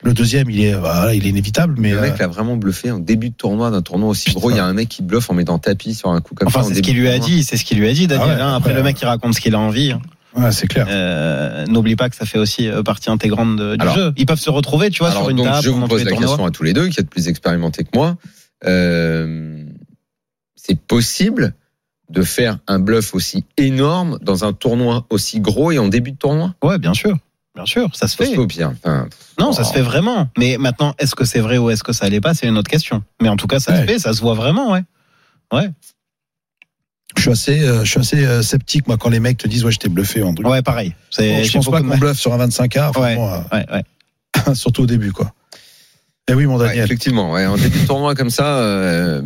[0.04, 2.92] Le deuxième, il est, voilà, il est inévitable, mais le mec euh, l'a vraiment bluffé
[2.92, 4.40] en début de tournoi, d'un tournoi aussi Putain.
[4.40, 4.52] gros.
[4.52, 6.62] Il y a un mec qui bluffe en mettant tapis sur un coup comme Enfin,
[6.64, 6.70] ça.
[6.70, 8.28] c'est ce qu'il lui a dit, c'est ce qu'il lui a dit, Daniel.
[8.32, 8.54] Ah ouais, hein.
[8.56, 8.78] Après, ouais.
[8.78, 9.92] le mec, il raconte ce qu'il a envie.
[9.94, 10.02] hein.
[10.36, 10.88] ouais, c'est clair.
[10.90, 14.14] Euh, N'oublie pas que ça fait aussi euh, partie intégrante de- du Alors- jeu.
[14.18, 16.10] Ils peuvent se retrouver, tu vois, Alors, sur une donc, table je vous pose la
[16.12, 16.28] tournois.
[16.28, 18.18] question à tous les deux, qui êtes plus expérimentés que moi.
[18.66, 19.64] Euh,
[20.56, 21.54] c'est possible
[22.10, 26.18] de faire un bluff aussi énorme dans un tournoi aussi gros et en début de
[26.18, 26.54] tournoi?
[26.64, 27.18] Ouais, bien sûr.
[27.56, 28.48] Bien sûr, ça se fait.
[28.48, 28.72] Pierre.
[28.84, 29.08] Enfin,
[29.40, 29.68] Non, ça Oh.
[29.68, 30.28] se fait vraiment.
[30.38, 32.70] Mais maintenant, est-ce que c'est vrai ou est-ce que ça l'est pas, c'est une autre
[32.70, 33.04] question.
[33.22, 33.82] Mais en tout cas, ça Ouais.
[33.82, 34.82] se fait, ça se voit vraiment, ouais.
[35.52, 35.70] Ouais,
[37.16, 39.64] Je suis assez, euh, je suis assez euh, sceptique moi quand les mecs te disent
[39.64, 40.96] ouais je t'ai bluffé en ouais, pareil.
[41.20, 43.84] Bon, je pense pas qu'on bluffe sur un 25K, Ouais, franchement, ouais, ouais.
[44.48, 45.32] euh, surtout au début quoi.
[46.28, 46.86] Et oui mon ouais, Daniel.
[46.86, 49.22] effectivement, ouais, en début de tournoi comme ça, euh,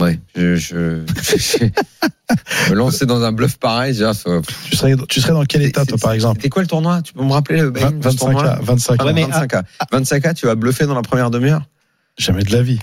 [0.00, 1.02] ouais, je, je,
[1.36, 5.62] je- me lancer dans un bluff pareil, déjà, ça- Tu serais, tu serais dans quel
[5.62, 6.38] état toi par exemple?
[6.38, 7.02] C'était quoi le tournoi?
[7.02, 9.04] Tu peux me rappeler le Vingt- Ben, ce tournoi-là 25K, 25K.
[9.04, 9.62] Ouais, mais- 25K.
[9.92, 11.62] 25K, tu vas bluffer dans la première demi-heure?
[12.18, 12.78] Jamais de la vie.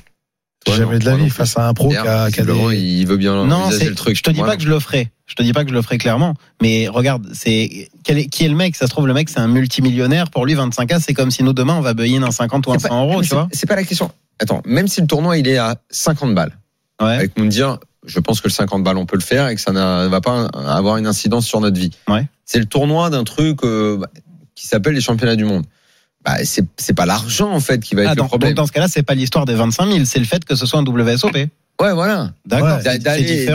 [0.66, 2.54] Toi, Jamais non, de la vie face à un pro qui a, qui a des-
[2.76, 4.18] il veut bien Non, le truc.
[4.18, 4.58] je te dis Moi, pas non.
[4.58, 5.12] que je le ferai.
[5.28, 6.34] Je te dis pas que je le ferai clairement.
[6.62, 8.76] Mais regarde, c'est quel est- qui est le mec?
[8.76, 10.32] Ça se trouve le mec c'est un multimillionnaire.
[10.32, 12.80] Pour lui 25K c'est comme si nous demain on va buy-in un 50 ou un
[12.80, 13.48] C'est 100 pas- euros, tu vois.
[13.52, 14.10] C'est pas la question.
[14.40, 16.58] Attends, même si le tournoi il est à 50 balles,
[17.02, 17.16] Ouais.
[17.16, 19.62] avec nous dire, je pense que le 50 balles on peut le faire et que
[19.62, 21.92] ça ne va pas avoir une incidence sur notre vie.
[22.08, 22.26] Ouais.
[22.46, 24.08] C'est le tournoi d'un truc euh, bah,
[24.56, 25.66] qui s'appelle les championnats du monde.
[26.24, 28.52] Bah, c'est pas l'argent en fait qui va être Ah, le problème.
[28.52, 30.66] donc dans ce cas-là, c'est pas l'histoire des 25 000, c'est le fait que ce
[30.66, 31.36] soit un WSOP.
[31.82, 32.32] Ouais, voilà.
[32.46, 32.80] D'accord.
[32.84, 33.46] D'aller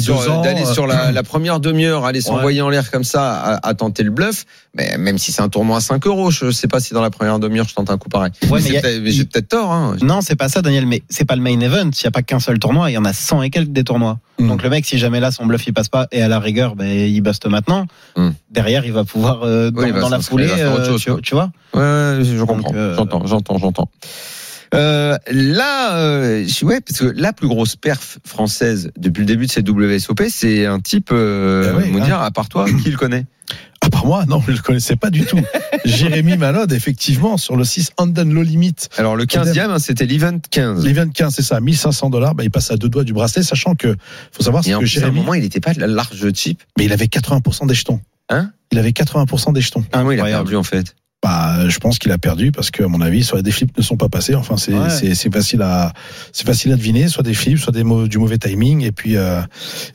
[0.00, 3.68] sur, d'aller euh, sur la, la première demi-heure, aller s'envoyer en l'air comme ça, à,
[3.68, 4.44] à tenter le bluff.
[4.74, 7.10] Mais même si c'est un tournoi à 5 euros, je sais pas si dans la
[7.10, 8.32] première demi-heure je tente un coup pareil.
[8.50, 8.70] Ouais, mais
[9.10, 9.70] y j'ai peut-être tort.
[9.70, 9.96] Hein.
[10.02, 11.90] Non, c'est pas ça, Daniel, mais c'est pas le main event.
[11.90, 13.84] Il n'y a pas qu'un seul tournoi, il y en a 100 et quelques des
[13.84, 14.18] tournois.
[14.40, 14.48] Mm.
[14.48, 16.74] Donc le mec, si jamais là son bluff il passe pas et à la rigueur,
[16.74, 18.30] ben, il buste maintenant, Mm.
[18.50, 20.82] derrière il va pouvoir euh, dans, Oui, il va dans la foulée, va faire autre
[20.82, 21.50] euh, chose, tu, tu vois?
[21.74, 22.72] Ouais, ouais, je comprends.
[22.74, 23.88] euh, J'entends, j'entends, j'entends.
[24.74, 29.50] Euh, là, euh, ouais, parce que la plus grosse perf française depuis le début de
[29.50, 33.26] cette WSOP, c'est un type, euh, Eh oui, Mounir, à part toi, qui le connaît?
[33.80, 35.40] À part moi, non, je le connaissais pas du tout.
[35.84, 38.74] Jérémy Malode, effectivement, sur le 6 Anden Low Limit.
[38.96, 40.84] Alors le 15e, hein, c'était l'event 15.
[40.84, 42.34] L'event 15, c'est ça, 1500 dollars.
[42.34, 43.96] Bah, il passe à deux doigts du bracelet, sachant que,
[44.30, 46.62] faut savoir, en que plus, à un Jérémy, moment, il n'était pas la large chip.
[46.78, 48.00] mais il avait 80% des jetons.
[48.28, 48.52] Hein?
[48.70, 49.84] Il avait 80% des jetons.
[49.92, 50.94] Ah oui, il a perdu en fait.
[51.22, 53.82] Bah, je pense qu'il a perdu parce que, à mon avis, soit des flips ne
[53.82, 54.34] sont pas passés.
[54.34, 54.88] Enfin, c'est Ouais.
[54.88, 55.92] c'est c'est facile à
[56.32, 58.82] c'est facile à deviner, soit des flips, soit des du mauvais timing.
[58.82, 59.42] Et puis euh,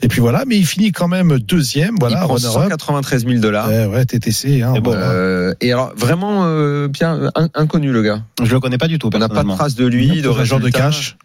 [0.04, 0.44] et puis voilà.
[0.46, 1.96] Mais il finit quand même deuxième.
[2.00, 2.54] Voilà, il prend runner-up.
[2.54, 3.68] 193 000 dollars.
[3.70, 4.62] Ouais, ouais, TTC.
[4.62, 8.22] Hein, Et bon, bon, Euh, et alors vraiment, euh, Pierre, in- inconnu le gars.
[8.44, 9.10] Je le connais pas du tout.
[9.12, 11.18] On n'a pas de trace de lui, de genre de cash.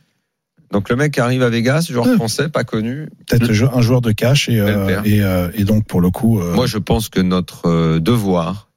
[0.73, 2.15] Donc le mec arrive à Vegas, joueur Ouais.
[2.15, 3.09] français, pas connu.
[3.29, 6.41] Peut-être un joueur de cash et, euh, et, euh, et donc pour le coup.
[6.41, 8.69] euh, Moi, je pense que notre devoir,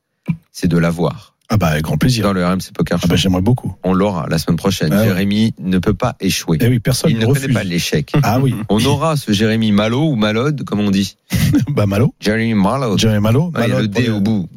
[0.51, 2.23] c'est de l'avoir ah bah avec grand plaisir.
[2.23, 3.07] dans le RMC Poker Ah Show.
[3.09, 3.75] bah j'aimerais beaucoup.
[3.83, 4.91] On l'aura la semaine prochaine.
[4.91, 5.07] Ah ouais.
[5.07, 6.57] Jérémy ne peut pas échouer.
[6.61, 7.43] Eh oui, personne Il ne refuse.
[7.43, 8.11] connaît pas l'échec.
[8.23, 11.15] Ah oui, On aura ce Jérémy Malo ou Malode, comme on dit.
[11.67, 12.97] bah Malo, Jérémy Malode.
[12.97, 13.51] Jeremy Malo.
[13.53, 14.49] Ah, Malo le D au bout.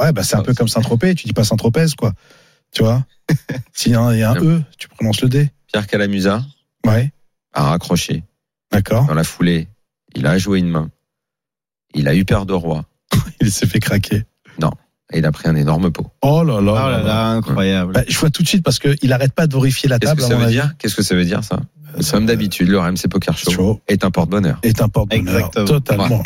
[0.00, 2.12] Ouais, bah c'est un peu comme Saint-Tropez, tu dis pas Saint-Tropez quoi.
[2.72, 3.04] Tu vois?
[3.72, 5.50] S'il y a un, y a un E, tu prononces le D.
[5.66, 6.44] Pierre Calamusa
[6.86, 7.10] Ouais,
[7.52, 8.22] a raccroché
[8.70, 9.06] d'accord.
[9.06, 9.66] dans la foulée.
[10.14, 10.90] Il a joué une main.
[11.94, 12.84] Il a eu paire de roi.
[13.40, 14.24] Il s'est fait craquer.
[15.12, 16.06] Et il a pris un énorme pot.
[16.22, 16.60] Oh là là.
[16.60, 17.04] Oh là là là.
[17.04, 17.92] là, incroyable.
[17.94, 20.20] Bah, je vois tout de suite parce qu'il arrête pas de vérifier la Qu'est-ce table
[20.20, 20.74] que à ça veut dire?
[20.78, 21.60] Qu'est-ce que ça veut dire ça?
[22.10, 24.58] Comme d'habitude, le RMC Poker Show Show est un porte-bonheur.
[24.62, 25.36] est un porte-bonheur.
[25.36, 25.64] Exactement.
[25.64, 26.22] Totalement.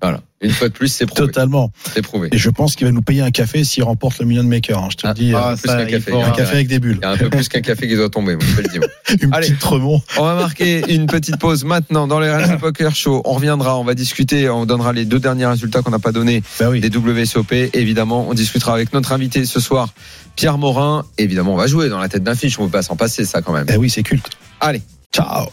[0.00, 0.20] Voilà.
[0.42, 1.26] Une fois de plus, c'est prouvé.
[1.26, 1.70] Totalement.
[1.94, 2.28] C'est prouvé.
[2.32, 4.78] Et je pense qu'il va nous payer un café s'il remporte le million de maker.
[4.78, 5.32] hein, je te Ah, le dis.
[5.34, 6.10] ah, euh, plus ça, qu'un il café.
[6.12, 6.98] faut- un café avec des bulles.
[7.00, 8.88] Il y a un peu plus qu'un café qui doit tomber, moi, je le moi.
[9.22, 9.48] Une Allez.
[9.48, 10.00] petite remont.
[10.16, 13.20] On va marquer une petite pause maintenant dans le RMC Poker Show.
[13.26, 16.42] On reviendra, on va discuter, on donnera les deux derniers résultats qu'on n'a pas donnés
[16.58, 16.80] Bah oui.
[16.80, 17.52] des WSOP.
[17.74, 19.92] Évidemment, on discutera avec notre invité ce soir,
[20.36, 21.04] Pierre Morin.
[21.18, 23.24] Évidemment, on va jouer dans la tête d'un fiche, on ne peut pas s'en passer
[23.26, 23.66] ça quand même.
[23.70, 24.30] Eh oui, c'est culte.
[24.60, 24.80] Allez.
[25.12, 25.48] Ciao.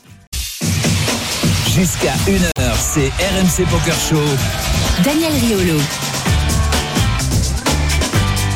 [1.77, 4.15] Jusqu'à 1h, c'est RMC Poker Show.
[5.03, 5.79] Daniel Riolo.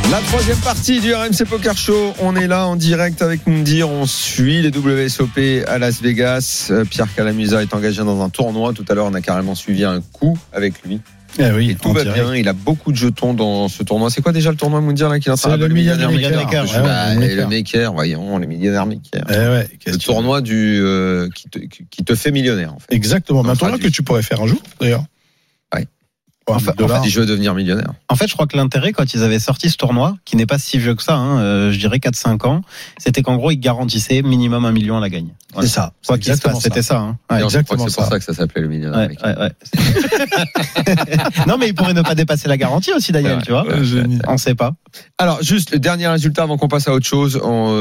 [0.09, 4.07] La troisième partie du RMC Poker Show, on est là en direct avec Moundir, on
[4.07, 6.69] suit les WSOP à Las Vegas.
[6.71, 8.73] Euh, Pierre Calamusa est engagé dans un tournoi.
[8.73, 10.99] Tout à l'heure, on a carrément suivi un coup avec lui.
[11.39, 12.23] Eh oui, tout va direct.
[12.25, 12.35] bien.
[12.35, 14.09] Il a beaucoup de jetons dans ce tournoi.
[14.09, 16.11] C'est quoi déjà le tournoi Moundir là qu'il est en train C'est de- le millionnaire
[16.11, 16.43] maker.
[16.45, 16.63] maker.
[16.65, 17.49] Ouais, Bah, le le maker.
[17.49, 19.25] maker, voyons, les millionnaires makers.
[19.29, 22.93] Eh ouais, Le tournoi du euh, qui, te, qui te fait millionnaire en fait.
[22.93, 23.45] Exactement.
[23.47, 25.03] Un tournoi que tu pourrais faire un jour, d'ailleurs.
[26.77, 27.03] Dollar.
[27.03, 27.91] Si je veux devenir millionnaire.
[28.09, 30.57] En fait, je crois que l'intérêt, quand ils avaient sorti ce tournoi, qui n'est pas
[30.57, 32.61] si vieux que ça, hein, euh, je dirais 4-5 ans,
[32.97, 35.29] c'était qu'en gros, ils garantissaient minimum un million à la gagne.
[35.53, 35.67] Voilà.
[35.67, 35.93] C'est ça.
[36.07, 36.97] Quoi qu'il se passe, c'était ça.
[36.99, 37.17] hein.
[37.29, 37.37] Ouais.
[37.37, 38.19] Et je crois exactement que C'est pour ça.
[38.19, 39.37] que ça s'appelait le millionnaire Ouais, maker.
[39.37, 39.51] ouais, ouais.
[41.47, 43.65] non, mais ils pourraient ne pas dépasser la garantie aussi, Daniel, Ouais, tu vois.
[43.65, 44.19] ouais, génie.
[44.27, 44.71] On sait pas.
[45.17, 47.35] Alors, juste le dernier résultat avant qu'on passe à autre chose,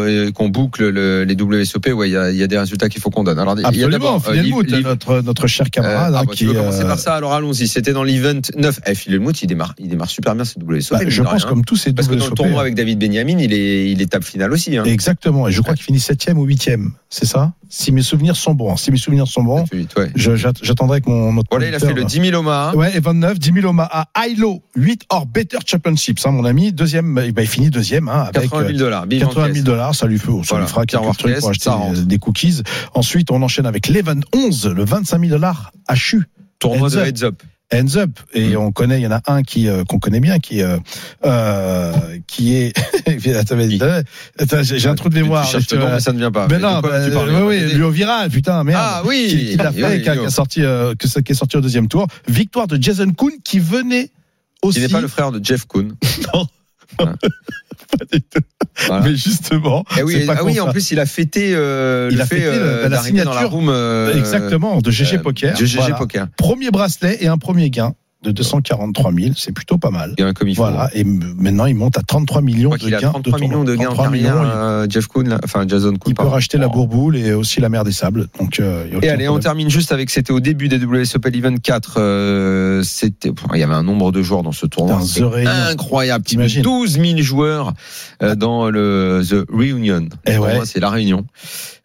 [0.08, 1.88] et qu'on boucle le- les WSOP.
[1.92, 3.38] Ouais, il y a, il y a des résultats qu'il faut qu'on donne.
[3.38, 4.22] Alors, il y a Absolument.
[4.28, 6.82] euh, Liv- Mout, Liv- notre, notre cher euh, camarade, ah, hein, bah, tu qui commencer
[6.82, 7.68] euh, par ça Alors allons-y.
[7.68, 8.80] C'était dans l'event 9.
[8.86, 10.98] Eh, Phil Mout, il démarre, il démarre super bien ce WSOP.
[10.98, 11.48] bah, je pense rien.
[11.48, 14.00] comme tous ces Parce que dans le WSOP, tournoi avec David Benjamin, il est, il
[14.02, 14.76] est table finale aussi.
[14.76, 14.84] Hein.
[14.84, 15.48] Exactement.
[15.48, 16.92] Et je crois qu'il finit septième ou huitième.
[17.08, 17.52] C'est ça?
[17.68, 18.76] Si mes souvenirs sont bons.
[18.76, 19.64] Si mes souvenirs sont bons,
[19.96, 20.10] Ouais.
[20.14, 22.76] j'attendrai avec mon notre Voilà, il a fait le producteur, 10 000 Omaha.
[22.76, 26.72] Ouais, et 29, 10 000 Omaha, ILO, 8 or Better Championships, hein, mon ami.
[26.72, 29.06] Deuxième, bah, il finit deuxième, hein, avec 80 000 dollars.
[29.06, 29.54] Bim, 80 encaisse.
[29.54, 32.18] 000 dollars, ça lui fait, ça Voilà, lui fera quelques trucs pour acheter euh, des
[32.18, 32.62] cookies.
[32.94, 36.22] Ensuite, on enchaîne avec l'Even 11, le 25 000 dollars HU.
[36.58, 37.06] Tournoi Heads de up.
[37.06, 37.42] heads up.
[37.72, 40.40] Hands up et on connaît il y en a un qui euh, qu'on connaît bien
[40.40, 40.76] qui euh,
[41.24, 41.92] euh,
[42.26, 42.72] qui est
[44.40, 46.48] attends, j'ai un trou de mémoire Tu cherches mais ça ne vient pas.
[46.48, 49.28] mais non quoi bah, tu parles oui, oui, lui au viral putain merde Ah oui,
[49.52, 50.18] qui, l'a oui, fait oui, qui, a, oui.
[50.18, 53.30] qui a sorti euh, que qui est sorti au deuxième tour victoire de Jason Kuhn
[53.44, 54.10] qui venait
[54.62, 55.92] aussi Qui n'est pas le frère de Jeff Kuhn.
[56.34, 56.46] Non.
[56.98, 57.14] Voilà.
[57.98, 58.40] Pas du tout.
[58.86, 59.04] Voilà.
[59.04, 60.72] mais justement Eh oui, pas ah oui, en ça.
[60.72, 63.50] plus, il a fêté euh, Il le a fait euh, bah, d'arriver dans la signature.
[63.50, 63.68] room.
[63.68, 65.96] euh, exactement de GG euh, Poker De GG Voilà.
[65.96, 66.26] Poker.
[66.36, 70.24] premier bracelet et un premier gain de 243 000 c'est plutôt pas mal Il y
[70.24, 73.44] a un voilà et maintenant il monte à 33 Je millions de gains 33 de
[73.44, 76.00] millions de gains en 33 carrière, millions, il- euh, Jeff Kuhn, enfin Jason Kuhn.
[76.08, 76.70] Il peut racheter la Oh.
[76.70, 78.26] bourboule et aussi la mer des sables.
[78.38, 81.94] Donc, euh, Et allez, on termine juste avec, c'était au début des WSOP Event 4,
[81.98, 85.00] euh, c'était, il y avait un nombre de joueurs dans ce tournoi.
[85.70, 86.24] Incroyable.
[86.24, 87.72] T'imagines 12 000 joueurs
[88.22, 90.08] euh, dans le The Reunion.
[90.26, 90.60] Eh ouais.
[90.66, 91.24] c'est la Réunion.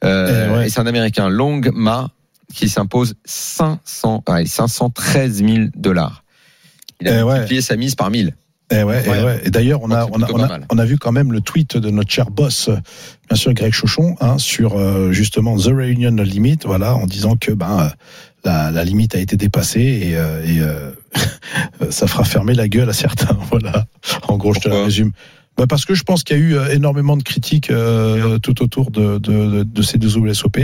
[0.04, 0.68] Euh, Eh ouais.
[0.68, 2.10] Et c'est un Américain, Long Ma,
[2.54, 6.24] qui s'impose 500, allez, 513 000 dollars.
[7.02, 7.34] Il a Eh ouais.
[7.36, 8.34] multiplié sa mise par 1000.
[8.72, 9.42] Eh ouais, eh Ouais.
[9.46, 10.66] Et d'ailleurs, on a, on, a, on, pas a, mal.
[10.72, 12.70] on a vu quand même le tweet de notre cher boss,
[13.30, 17.52] bien sûr Greg Chauchon, hein, sur euh, justement The Reunion Limit, voilà, en disant que
[17.52, 17.90] ben euh,
[18.44, 20.92] la, la limite a été dépassée et, euh, et euh,
[21.92, 23.38] ça fera fermer la gueule à certains.
[23.52, 23.86] Voilà.
[24.28, 25.12] En gros, je te la résume.
[25.58, 28.62] Bah parce que je pense qu'il y a eu euh, énormément de critiques euh, tout
[28.62, 30.58] autour de, de, de, ces deux WSOP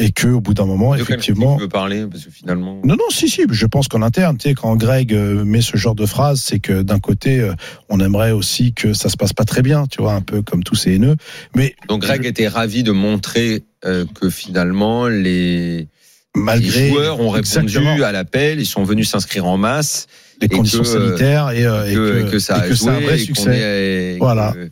[0.00, 2.06] et que au bout d'un moment, De effectivement, tu veux parler?
[2.10, 2.80] Parce que finalement.
[2.84, 3.42] non, non, si, si.
[3.50, 6.58] Je pense qu'en interne, tu sais, quand Greg euh, met ce genre de phrase, c'est
[6.58, 7.52] que d'un côté, euh,
[7.88, 10.64] on aimerait aussi que ça se passe pas très bien, tu vois, un peu comme
[10.64, 11.16] tous ces haineux.
[11.54, 15.88] Mais Donc Greg était ravi de montrer euh, que finalement les,
[16.36, 20.06] malgré les joueurs ont répondu exactement, à l'appel, ils sont venus s'inscrire en masse,
[20.40, 22.74] les conditions que, sanitaires et, euh, et et que, que, que ça et a que
[22.74, 24.14] joué, un vrai succès.
[24.14, 24.52] et Voilà.
[24.54, 24.70] que-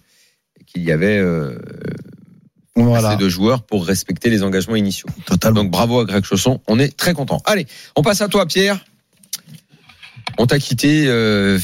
[0.66, 1.58] qu'il y avait euh,
[2.76, 5.08] Voilà, assez de joueurs pour respecter les engagements initiaux.
[5.26, 5.62] totalement.
[5.62, 7.42] Donc bravo à Greg Chausson, on est très content.
[7.46, 8.84] Allez, on passe à toi Pierre.
[10.36, 11.58] On t'a quitté, euh,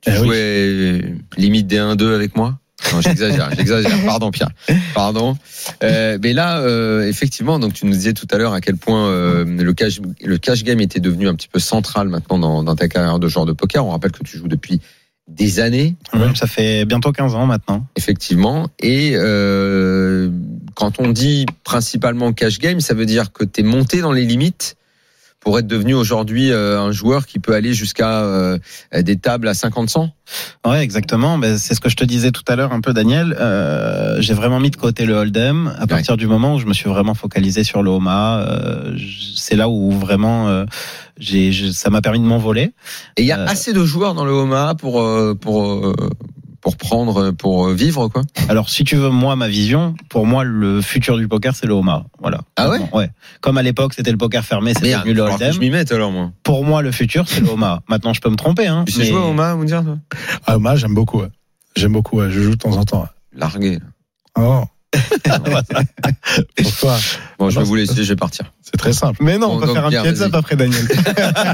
[0.00, 2.58] tu Eh jouais limite des 1-2 avec moi?
[2.92, 4.04] Non, j'exagère, j'exagère.
[4.06, 4.50] Pardon, Pierre.
[4.94, 5.36] Pardon.
[5.82, 9.08] Euh, mais là, euh, effectivement, donc tu nous disais tout à l'heure à quel point
[9.08, 12.76] euh, le cash le cash game était devenu un petit peu central maintenant dans, dans
[12.76, 13.84] ta carrière de joueur de poker.
[13.84, 14.80] On rappelle que tu joues depuis
[15.28, 15.94] des années,
[16.34, 17.86] ça fait bientôt 15 ans maintenant.
[17.96, 18.68] effectivement.
[18.80, 20.30] Et euh,
[20.74, 24.24] quand on dit principalement cash game, ça veut dire que tu es monté dans les
[24.24, 24.76] limites
[25.40, 28.58] pour être devenu aujourd'hui euh, un joueur qui peut aller jusqu'à euh,
[28.92, 30.10] des tables à 50-100
[30.66, 31.38] Ouais, exactement.
[31.38, 33.34] Ben, c'est ce que je te disais tout à l'heure un peu, Daniel.
[33.40, 36.74] Euh, j'ai vraiment mis de côté le hold'em à partir du moment où je me
[36.74, 38.40] suis vraiment focalisé sur le Homa.
[38.40, 38.98] Euh,
[39.36, 40.66] c'est là où vraiment euh,
[41.18, 42.72] j'ai, ça m'a permis de m'envoler.
[43.16, 45.94] Et il y a Euh, assez de joueurs dans le Homa pour euh, pour euh,
[46.60, 48.22] pour prendre pour euh, vivre quoi.
[48.48, 51.74] Alors, si tu veux, moi, ma vision, pour moi, le futur du poker, c'est le
[51.74, 52.04] Homa.
[52.20, 52.40] Voilà.
[52.56, 53.10] Ah ouais Ouais.
[53.40, 55.58] Comme à l'époque, c'était le poker fermé, c'était devenu le que je hold'em.
[55.58, 56.32] m'y mette alors moi.
[56.42, 57.82] Pour moi, le futur, c'est le Homa.
[57.88, 58.84] Maintenant, je peux me tromper, hein.
[58.86, 59.98] Tu sais mais- jouer au Homa, vous dire toi?
[60.46, 61.20] Ah, moi, j'aime beaucoup.
[61.20, 61.28] ouais.
[61.76, 62.18] J'aime beaucoup.
[62.18, 62.30] ouais.
[62.30, 63.02] Je joue de temps en temps.
[63.02, 63.08] ouais.
[63.38, 63.78] Largué.
[64.36, 64.64] Oh.
[66.56, 66.96] Pourquoi
[67.38, 68.52] Bon, je vais vous laisser, je vais partir.
[68.70, 69.18] C'est très simple.
[69.22, 70.86] Mais non, Bon, on peut faire un petit heads après Daniel.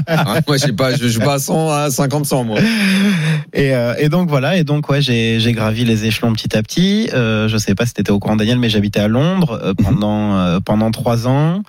[0.07, 2.59] Ah, moi, je sais pas, je joue pas à 100 à 50 100 moi.
[3.53, 6.61] Et, euh, et donc voilà, et donc ouais, j'ai j'ai gravi les échelons petit à
[6.61, 7.09] petit.
[7.13, 10.35] Euh, je sais pas si t'étais au courant Daniel, mais j'habitais à Londres euh, pendant
[10.37, 11.61] euh, pendant trois ans.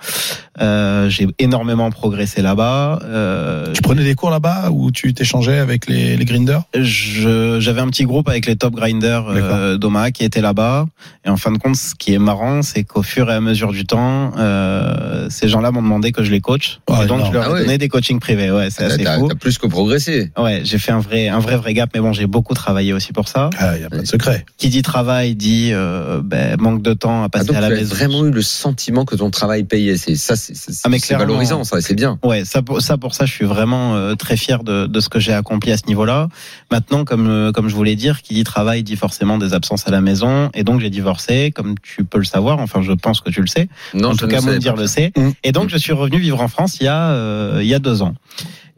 [0.59, 2.99] Euh, j'ai énormément progressé là-bas.
[3.05, 6.63] Euh, Tu prenais des cours là-bas ou tu t'échangeais avec les, les grinders?
[6.75, 10.87] Je- j'avais un petit groupe avec les top grinders d'Oma qui étaient là-bas.
[11.25, 13.71] Et en fin de compte, ce qui est marrant, c'est qu'au fur et à mesure
[13.71, 16.79] du temps, euh, ces gens-là m'ont demandé que je les coach.
[16.89, 17.61] Ah, et donc je leur ai Ah ouais.
[17.61, 18.51] donné des coachings privés.
[18.51, 19.27] Ouais, c'est T'as assez fou.
[19.27, 20.31] t'as plus que progressé.
[20.37, 23.13] Ouais, j'ai fait un vrai, un vrai, vrai gap, mais bon, j'ai beaucoup travaillé aussi
[23.13, 23.49] pour ça.
[23.59, 24.45] Ah, il n'y a pas de secret.
[24.57, 27.61] Qui dit travail dit euh, ben, manque de temps à Ah, passer donc à tu
[27.69, 27.95] la as maison.
[27.95, 29.97] vraiment eu le sentiment que ton travail payait.
[29.97, 32.17] C'est ça, c'est Ah, valorisant, ça, c'est bien.
[32.23, 35.09] Ouais, ça pour ça pour ça, je suis vraiment euh, très fier de, de ce
[35.09, 36.27] que j'ai accompli à ce niveau-là.
[36.71, 39.91] Maintenant, comme euh, comme je voulais dire, qui dit travail dit forcément des absences à
[39.91, 42.59] la maison, et donc j'ai divorcé, comme tu peux le savoir.
[42.59, 43.67] Enfin, je pense que tu le sais.
[43.93, 45.11] Non, en je tout cas, mon dire le sait.
[45.27, 45.31] Mm.
[45.43, 47.79] Et donc, je suis revenu vivre en France il y a euh, il y a
[47.79, 48.15] deux ans.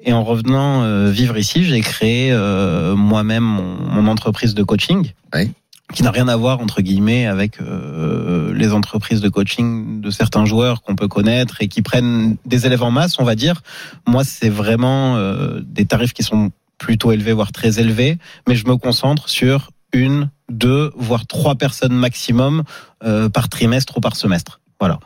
[0.01, 5.11] Et en revenant euh, vivre ici, j'ai créé euh, moi-même mon, mon entreprise de coaching.
[5.33, 5.51] Ouais.
[5.93, 10.45] Qui n'a rien à voir entre guillemets avec euh, les entreprises de coaching de certains
[10.45, 13.61] joueurs qu'on peut connaître et qui prennent des élèves en masse, on va dire.
[14.07, 18.67] Moi, c'est vraiment euh, des tarifs qui sont plutôt élevés, voire très élevés, mais je
[18.67, 22.63] me concentre sur une, deux, voire trois personnes maximum
[23.03, 24.59] euh, par trimestre ou par semestre.
[24.79, 24.99] Voilà.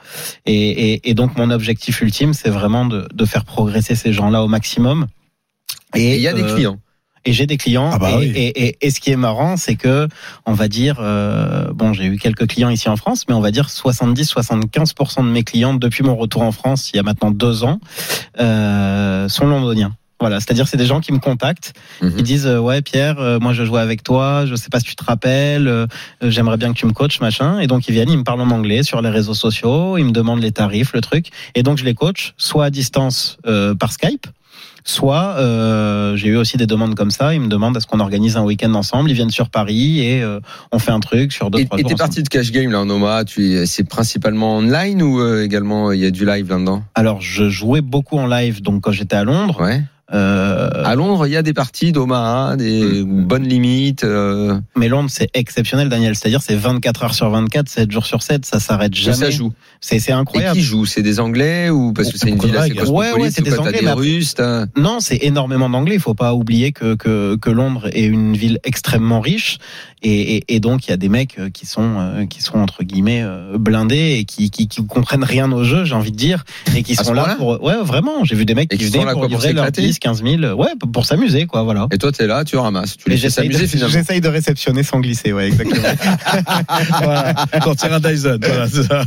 [0.45, 4.43] Et, et, et donc mon objectif ultime, c'est vraiment de, de faire progresser ces gens-là
[4.43, 5.07] au maximum.
[5.95, 6.79] Et il y a des euh, clients.
[7.25, 7.89] Et j'ai des clients.
[7.93, 8.31] Ah bah et, oui.
[8.35, 10.07] et, et, et ce qui est marrant, c'est que
[10.45, 13.51] on va dire, euh, bon, j'ai eu quelques clients ici en France, mais on va
[13.51, 17.63] dire 70-75% de mes clients depuis mon retour en France, il y a maintenant deux
[17.63, 17.79] ans,
[18.39, 19.95] euh, sont londoniens.
[20.23, 22.13] Voilà, c'est-à-dire c'est des gens qui me contactent, Mhm.
[22.17, 24.85] ils disent euh, ouais Pierre, euh, moi je jouais avec toi, je sais pas si
[24.85, 25.85] tu te rappelles, euh,
[26.21, 28.49] j'aimerais bien que tu me coaches machin, et donc ils viennent, ils me parlent en
[28.51, 31.83] anglais sur les réseaux sociaux, ils me demandent les tarifs, le truc, et donc je
[31.83, 33.37] les coach soit à distance
[33.77, 34.27] par Skype,
[34.85, 38.35] soit euh, j'ai eu aussi des demandes comme ça, ils me demandent est-ce qu'on organise
[38.35, 40.39] un week-end ensemble, ils viennent sur Paris et euh,
[40.73, 42.81] on fait un truc sur deux Et trois et t'es parti de cash game là
[42.81, 46.83] en Oma, tu c'est principalement online ou euh, également il y a du live là-dedans?
[46.95, 49.61] Alors je jouais beaucoup en live, donc quand j'étais à Londres.
[49.61, 49.83] Ouais.
[50.13, 54.03] Euh, À Londres, il y a des parties d'Omaha, des bonnes limites.
[54.03, 56.15] euh, mais Londres c'est exceptionnel, Daniel.
[56.15, 59.15] C'est-à-dire c'est 24 heures sur 24, 7 jours sur 7, ça s'arrête jamais.
[59.17, 59.51] ça joue.
[59.81, 60.55] C'est c'est Et incroyable.
[60.57, 60.85] qui joue?
[60.85, 63.79] C'est des Anglais ou parce que c'est une ville assez Ouais, ouais, c'est des Anglais,
[63.79, 65.95] des mais après- Russes t'as- Non, c'est énormément d'anglais.
[65.95, 69.57] Il faut pas oublier que, que, que Londres est une ville extrêmement riche
[70.03, 72.59] et, et, et donc il y a des mecs euh, qui sont euh, qui sont
[72.59, 76.17] entre guillemets euh, blindés et qui, qui qui comprennent rien au jeu, j'ai envie de
[76.17, 76.43] dire,
[76.75, 78.23] et qui À sont là pour ouais vraiment.
[78.23, 80.53] J'ai vu des mecs Et qui venaient là pour livrer leurs s'éclater 10, 15 000,
[80.55, 81.87] ouais, pour s'amuser quoi, voilà.
[81.91, 82.97] Et toi, t'es là, tu ramasses.
[82.97, 83.93] Tu les fais s'amuser finalement.
[83.93, 85.81] j'essaye de réceptionner sans glisser, ouais, exactement.
[87.01, 87.33] Voilà,
[87.63, 88.37] Sortir un Dyson.
[88.41, 89.03] Voilà, c'est ça.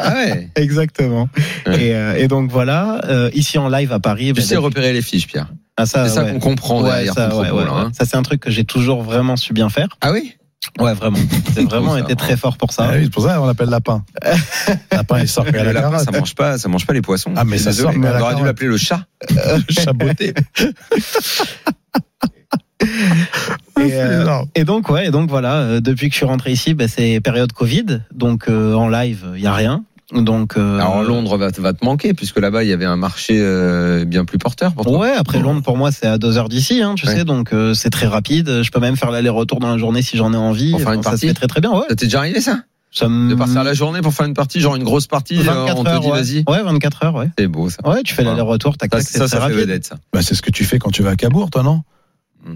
[0.00, 0.50] Ah ouais.
[0.56, 1.28] exactement.
[1.66, 1.86] Ouais.
[1.86, 4.92] Et, euh, et donc voilà, euh, ici en live à Paris, Tu bah, sais repérer
[4.92, 5.48] les fiches, Pierre.
[5.76, 6.32] ah, ça, C'est ça ouais.
[6.32, 7.92] qu'on comprend Ouais, derrière ça, propos, là, hein.
[7.98, 9.88] Ça, c'est un truc que j'ai toujours vraiment su bien faire.
[10.00, 10.34] Ah oui?
[10.80, 11.18] Ouais, vraiment.
[11.56, 12.88] J'ai vraiment été très fort pour ça.
[12.90, 14.04] Ah oui, c'est pour ça qu'on l'appelle lapin.
[14.92, 16.04] lapin, il sort Le la lapin, carotte.
[16.04, 17.32] ça mange pas, ça mange pas les poissons.
[17.36, 18.44] Ah, mais ça sort, la On aurait dû carotte.
[18.44, 19.04] l'appeler le chat.
[19.68, 20.34] Chaboté.
[23.80, 26.74] Et, euh, et donc, ouais, et donc voilà, euh, depuis que je suis rentré ici,
[26.74, 28.02] bah, c'est période Covid.
[28.12, 29.84] Donc, euh, en live, il y a rien.
[30.12, 32.96] Donc, euh, Alors Londres va, te- va te manquer puisque là-bas il y avait un
[32.96, 34.98] marché euh, bien plus porteur pour toi.
[34.98, 37.14] Ouais, après Londres, pour moi, c'est à deux heures d'ici, hein, tu Ouais.
[37.14, 38.62] sais, donc euh, c'est très rapide.
[38.62, 40.72] Je peux même faire l'aller-retour dans la journée si j'en ai envie.
[40.72, 41.86] Pour faire une Enfin, ça partie se fait très très bien, ouais.
[41.88, 42.58] Ça t'est déjà arrivé ça?
[42.92, 43.30] Ça me...
[43.30, 45.84] De partir la journée pour faire une partie, genre une grosse partie, euh, 24 on
[45.84, 46.12] te heures, dit ouais.
[46.20, 46.44] vas-y.
[46.48, 47.30] Ouais, 24 heures, ouais.
[47.38, 47.78] C'est beau ça.
[47.88, 49.58] Ouais, tu fais l'aller-retour, tac, Ça, ça, c'est ça, très fait rapide.
[49.58, 49.96] vedette ça.
[50.12, 51.80] Bah, c'est ce que tu fais quand tu vas à Cabourg, toi, non?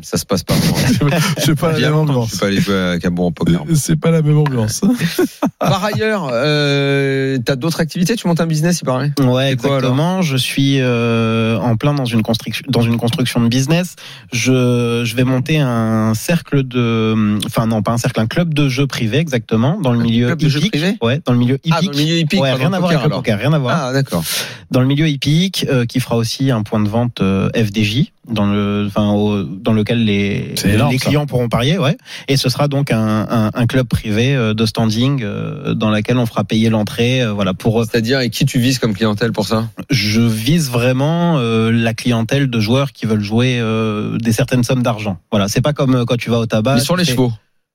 [0.02, 0.54] Ça se passe pas.
[1.38, 2.28] C'est pas la Bien même Je ambiance.
[2.30, 3.62] suis pas allé jouer à Cabo en poker.
[3.74, 4.82] C'est pas la même ambiance.
[5.58, 8.14] Par ailleurs, euh, t'as d'autres activités?
[8.16, 10.22] Tu montes un business, il paraît Ouais, C'est quoi, exactement.
[10.22, 13.96] je suis euh, en plein dans une construction, dans une construction de business.
[14.32, 18.68] Je, je vais monter un cercle de, enfin non, pas un cercle, un club de
[18.68, 20.72] jeux privés exactement dans le Un milieu club de jeux hippique.
[20.72, 20.96] privés?
[21.02, 21.74] Ouais, dans le milieu hippique.
[21.76, 23.58] Ah, dans le milieu hippique, ouais, pas rien à voir avec le poker, rien à
[23.58, 23.84] voir.
[23.86, 24.22] Ah, d'accord.
[24.70, 28.46] Dans le milieu hippique, euh, qui fera aussi un point de vente euh, FDJ dans
[28.46, 31.06] le, enfin, au- dans lequel les, énorme, les ça.
[31.06, 31.96] clients pourront parier, ouais.
[32.28, 36.18] Et ce sera donc un, un, un club privé euh, de standing euh, dans lequel
[36.18, 39.46] on fera payer l'entrée, euh, voilà, pour C'est-à-dire, et qui tu vises comme clientèle pour
[39.46, 39.68] ça?
[39.90, 44.82] je vise vraiment euh, la clientèle de joueurs qui veulent jouer euh, des certaines sommes
[44.82, 45.18] d'argent.
[45.30, 46.74] Voilà, c'est pas comme quand tu vas au tabac.
[46.74, 47.32] Mais sur les chevaux.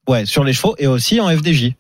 [0.08, 1.72] Ouais, sur les chevaux et aussi en FDJ.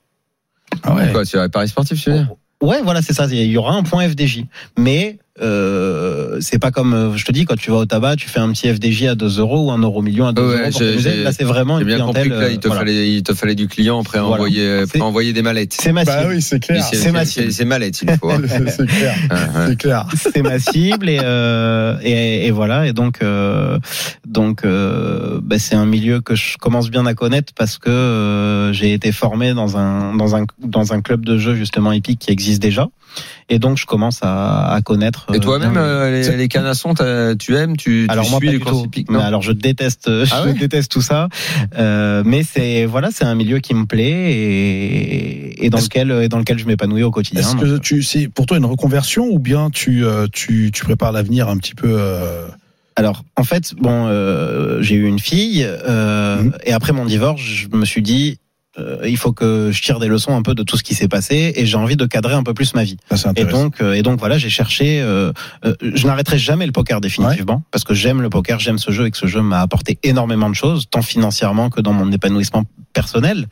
[0.83, 1.11] Ah ouais.
[1.11, 2.31] Quoi, tu as Paris sportif, tu veux dire?
[2.61, 3.27] Ouais, voilà, c'est ça.
[3.29, 4.45] Il y aura un point FDJ,
[4.77, 8.29] mais euh, c'est pas comme euh, je te dis quand tu vas au tabac, tu
[8.29, 10.69] fais un petit FDJ à 2 euros ou un euro million à 2 Ouais, euros.
[10.71, 10.81] Pour
[11.23, 12.29] Là, c'est vraiment une bien compris clientèle.
[12.29, 12.79] que là, il te, euh, voilà.
[12.85, 14.35] fallait, il te fallait du client après Voilà.
[14.35, 15.73] envoyer, après envoyer des mallettes.
[15.79, 16.17] C'est ma cible.
[16.17, 16.83] Bah oui, c'est clair.
[16.83, 17.45] C'est ma cible.
[17.47, 18.29] C'est c'est mallette, il faut.
[18.29, 18.41] hein.
[18.67, 19.15] C'est clair.
[19.67, 20.07] C'est clair.
[20.15, 23.79] c'est ma cible et, euh, et, et voilà et donc euh,
[24.27, 28.73] donc euh, bah, c'est un milieu que je commence bien à connaître parce que euh,
[28.73, 32.31] j'ai été formé dans un dans un dans un club de jeu justement hippique qui
[32.31, 32.87] existe déjà
[33.49, 36.93] et donc je commence à, à connaître Et euh, toi-même, bien- euh, les, les canassons,
[36.93, 40.43] tu aimes, tu, tu alors moi suis pas les non alors je déteste, je Ah
[40.45, 41.27] ouais déteste tout ça.
[41.77, 46.29] Euh, mais c'est voilà, c'est un milieu qui me plaît et, et dans lequel et
[46.29, 47.41] dans lequel je m'épanouis au quotidien.
[47.41, 51.11] Est-ce que tu, c'est pour toi une reconversion ou bien tu, euh, tu, tu prépares
[51.11, 52.47] l'avenir un petit peu euh,
[52.95, 56.53] Alors, en fait, bon, euh, j'ai eu une fille euh, Mhm.
[56.65, 58.39] et après mon divorce, je me suis dit,
[58.79, 61.07] euh, il faut que je tire des leçons un peu de tout ce qui s'est
[61.07, 62.97] passé et j'ai envie de cadrer un peu plus ma vie.
[63.13, 64.99] Ça, Et donc, euh, et donc voilà, j'ai cherché.
[65.01, 65.31] euh,
[65.65, 69.05] euh, je n'arrêterai jamais le poker définitivement parce que j'aime le poker, j'aime ce jeu
[69.05, 72.63] et que ce jeu m'a apporté énormément de choses, tant financièrement que dans mon épanouissement
[72.93, 73.47] personnel.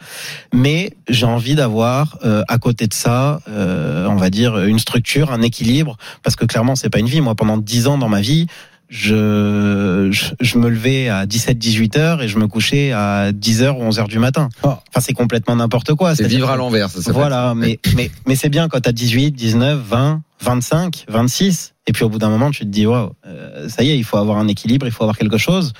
[0.53, 5.31] Mais j'ai envie d'avoir euh, à côté de ça, euh, on va dire une structure,
[5.31, 7.21] un équilibre, parce que clairement c'est pas une vie.
[7.21, 8.47] Moi, pendant dix ans dans ma vie.
[8.93, 13.79] Je, je, je me levais à 17-18 heures et je me couchais à 10 heures
[13.79, 14.49] ou 11 heures du matin.
[14.63, 14.81] Ah.
[14.89, 16.13] Enfin, c'est complètement n'importe quoi.
[16.13, 17.13] C'est vivre à l'envers, ça s'appelle.
[17.13, 21.73] voilà, mais, mais, mais c'est bien quand t'as 18, 19, 20, 25, 26.
[21.87, 24.03] Et puis au bout d'un moment, tu te dis, waouh, euh, ça y est, il
[24.03, 25.71] faut avoir un équilibre, il faut avoir quelque chose.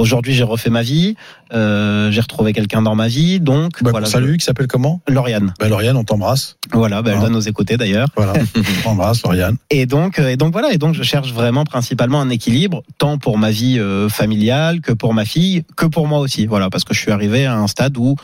[0.00, 1.14] Aujourd'hui, j'ai refait ma vie,
[1.52, 4.06] euh, j'ai retrouvé quelqu'un dans ma vie, donc Bah, voilà.
[4.06, 5.02] salut, qui s'appelle comment?
[5.06, 5.52] Lauriane.
[5.60, 6.56] bah, Lauriane, on t'embrasse.
[6.72, 8.08] Voilà, bah, elle va nous écouter d'ailleurs.
[8.16, 9.58] Voilà, on t'embrasse, Lauriane.
[9.68, 13.18] Et donc, euh, et donc voilà, et donc je cherche vraiment principalement un équilibre, tant
[13.18, 16.46] pour ma vie euh, familiale que pour ma fille, que pour moi aussi.
[16.46, 18.16] Voilà, parce que je suis arrivé à un stade où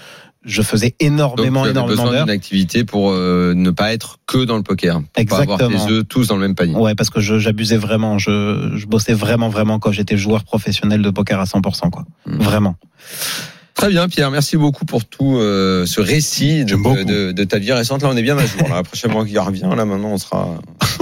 [0.47, 2.25] je faisais énormément, énormément besoin d'heures.
[2.25, 5.01] d'une activité pour euh, ne pas être que dans le poker.
[5.01, 5.87] Pour pas avoir Exactement.
[5.87, 6.77] tes œufs tous dans le même panier.
[6.77, 8.19] Ouais, parce que j'abusais vraiment.
[8.19, 12.05] Je, je bossais vraiment, vraiment quand j'étais joueur professionnel de poker à 100%, quoi.
[12.27, 12.39] Mhm.
[12.39, 12.77] Vraiment.
[13.77, 14.31] Très bien, Pierre.
[14.31, 18.03] Merci beaucoup pour tout euh, ce récit de, de, de ta vie récente.
[18.03, 18.63] Là, on est bien à jour.
[18.69, 20.49] Là, la prochaine fois qu'il revient, là, maintenant, on sera.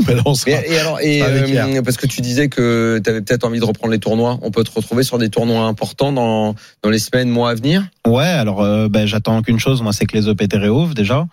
[0.08, 3.08] Mais là, on sera- Et, et alors, et, euh, parce que tu disais que tu
[3.08, 4.40] avais peut-être envie de reprendre les tournois.
[4.42, 7.84] On peut te retrouver sur des tournois importants dans, dans les semaines, mois à venir?
[8.08, 11.26] Ouais, alors euh, ben, j'attends qu'une chose, moi, c'est que les EPT réouvrent déjà.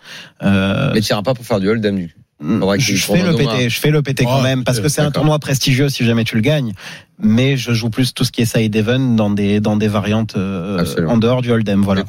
[0.44, 2.14] Euh, Mais tu pas pour faire du hold'em du.
[2.42, 4.88] Faudra que je, fais le PT, je fais le PT quand Oh, même, parce que
[4.88, 6.72] c'est un tournoi prestigieux si jamais tu le gagnes.
[7.18, 10.34] Mais je joue plus tout ce qui est side even dans des dans des variantes
[10.36, 10.78] euh,
[11.08, 12.02] en dehors du hold'em, voilà.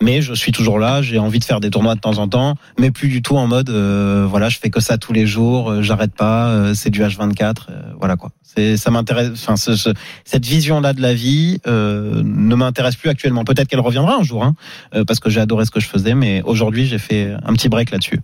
[0.00, 1.02] Mais je suis toujours là.
[1.02, 3.48] J'ai envie de faire des tournois de temps en temps, mais plus du tout en
[3.48, 6.90] mode euh, voilà, je fais que ça tous les jours, euh, j'arrête pas, euh, c'est
[6.90, 8.30] du H24, euh, voilà quoi.
[8.42, 9.30] C'est ça m'intéresse.
[9.34, 9.90] Enfin, ce, ce-
[10.24, 13.42] cette vision-là de la vie euh, ne m'intéresse plus actuellement.
[13.44, 14.54] Peut-être qu'elle reviendra un jour, hein,
[14.94, 17.68] euh, parce que j'ai adoré ce que je faisais, mais aujourd'hui j'ai fait un petit
[17.68, 18.20] break là-dessus.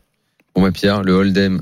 [0.55, 1.61] Bon, bah, Pierre, le hold'em,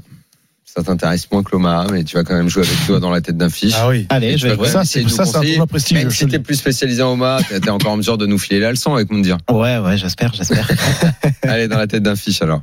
[0.74, 3.20] ça t'intéresse moins que l'Omaha, mais tu vas quand même jouer avec toi dans la
[3.20, 3.74] tête d'un fiche.
[3.76, 4.06] Ah oui.
[4.08, 4.68] Allez, je vais jouer.
[4.68, 6.02] Ça, c'est ça, c'est un prestigieux.
[6.04, 8.38] Même je si te t'es plus spécialisé en Omaha, t'es encore en mesure de nous
[8.38, 9.36] filer la leçon avec Moundir.
[9.50, 10.66] Ouais, ouais, j'espère, j'espère.
[11.42, 12.60] Allez, dans la tête d'un fiche alors.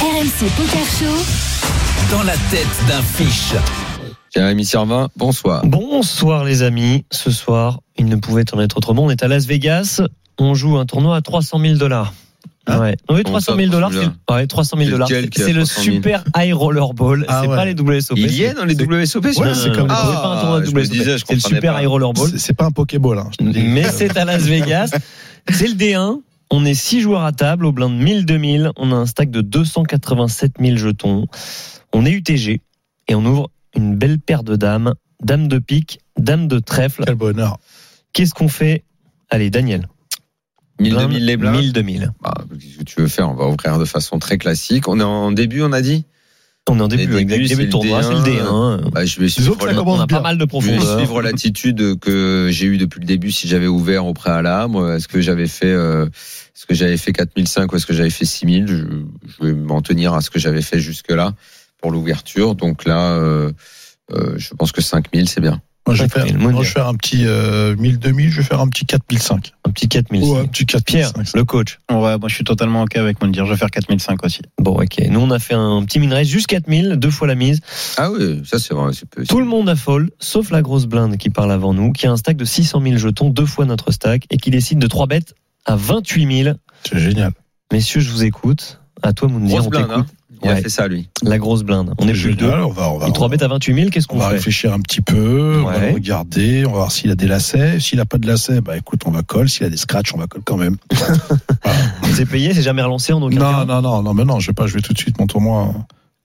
[0.00, 2.10] RMC Poker Show.
[2.10, 3.54] Dans la tête d'un fiche.
[4.34, 5.64] Jérémy Servin, bonsoir.
[5.64, 7.04] Bonsoir les amis.
[7.10, 9.04] Ce soir, il ne pouvait en être autrement.
[9.04, 10.02] On est à Las Vegas.
[10.38, 12.12] On joue un tournoi à 300 000 dollars.
[12.68, 12.96] Hein ouais.
[13.10, 13.90] Oui, Comment 300 ça, 000 dollars.
[13.90, 15.08] 300 000 Ouais, 300 000 C'est dollars.
[15.08, 15.94] C'est le 300 000?
[15.96, 17.24] super high roller ball.
[17.28, 17.56] Ah c'est ouais.
[17.56, 18.18] pas les WSOP.
[18.18, 21.86] Il y est dans les WSOP Ouais, c'est comme c'est Ah, C'est le super high
[21.88, 22.28] roller ball.
[22.30, 23.18] C'est- C'est pas un Pokéball.
[23.18, 23.30] Hein.
[23.40, 24.90] Mais c'est à Las Vegas.
[25.50, 26.20] C'est le D1.
[26.50, 28.70] On est 6 joueurs à table au blind 1000-2000.
[28.76, 31.26] On a un stack de 287 000 jetons.
[31.92, 32.60] On est UTG
[33.08, 34.94] et on ouvre une belle paire de dames.
[35.22, 37.02] Dame de pique, dame de trèfle.
[37.04, 37.58] Quel bonheur.
[38.12, 38.84] Qu'est-ce qu'on fait?
[39.30, 39.88] Allez, Daniel.
[40.80, 41.56] 1000 2000 les blindes.
[41.56, 42.12] 1000 2000.
[42.22, 43.28] Bah, Qu'est-ce que tu veux faire?
[43.30, 44.88] On va ouvrir de façon très classique.
[44.88, 46.04] On est en début, on a dit?
[46.70, 48.82] On est en début, début, le tournoi, c'est le D1.
[48.84, 48.90] D1.
[48.90, 51.22] Bah, je vais suivre, que ça la- On a pas mal de je vais suivre
[51.22, 53.32] l'attitude que j'ai eue depuis le début.
[53.32, 57.72] Si j'avais ouvert au préalable, est-ce que j'avais fait, euh, est-ce que j'avais fait 4005
[57.72, 58.74] ou est-ce que j'avais fait 6000 je,
[59.26, 61.32] je vais m'en tenir à ce que j'avais fait jusque là
[61.80, 62.54] pour l'ouverture.
[62.54, 63.50] Donc là, euh,
[64.12, 65.62] euh, je pense que 5000 c'est bien.
[65.88, 66.62] Moi, je vais faire, 5000, moi, Mounir.
[66.62, 69.52] je vais faire un petit euh, 1000 2000, je vais faire un petit 4005.
[69.66, 70.22] Un petit 4000.
[70.22, 71.36] Ouais, un petit Pierre, 4005.
[71.36, 71.78] le coach.
[71.90, 73.46] Ouais, moi je suis totalement ok avec mon dire.
[73.46, 74.40] Je vais faire 4005 aussi.
[74.58, 75.00] Bon, ok.
[75.10, 77.60] Nous, on a fait un petit min raise, juste 4000, deux fois la mise.
[77.96, 78.92] Ah oui, ça c'est vrai.
[79.10, 82.06] peu- Tout le monde a fold, sauf la grosse blinde qui parle avant nous, qui
[82.06, 84.86] a un stack de 600 000 jetons, deux fois notre stack, et qui décide de
[84.86, 85.34] 3 bêtes
[85.64, 86.56] à 28 000.
[86.88, 87.32] C'est génial.
[87.72, 88.80] Messieurs, je vous écoute.
[89.02, 90.06] À toi, Moundir, Grosse on blinde, t'écoute.
[90.10, 90.14] hein.
[90.42, 90.62] Il a Ouais.
[90.62, 91.08] fait ça lui.
[91.22, 91.94] La grosse blinde.
[91.98, 92.46] On est plus deux.
[92.48, 94.34] On va, on va, Il 3 bêtes à 28 000, qu'est-ce on qu'on va fait
[94.36, 97.80] réfléchir un petit peu, on va regarder, on va voir s'il a des lacets.
[97.80, 99.48] S'il a pas de lacets, bah écoute, on va colle.
[99.48, 100.76] S'il a des scratchs, on va colle quand même.
[102.14, 103.64] C'est payé, c'est jamais relancé en aucun Non, cas.
[103.64, 105.72] non, non, non, mais non, je vais pas jouer tout de suite mon tournoi.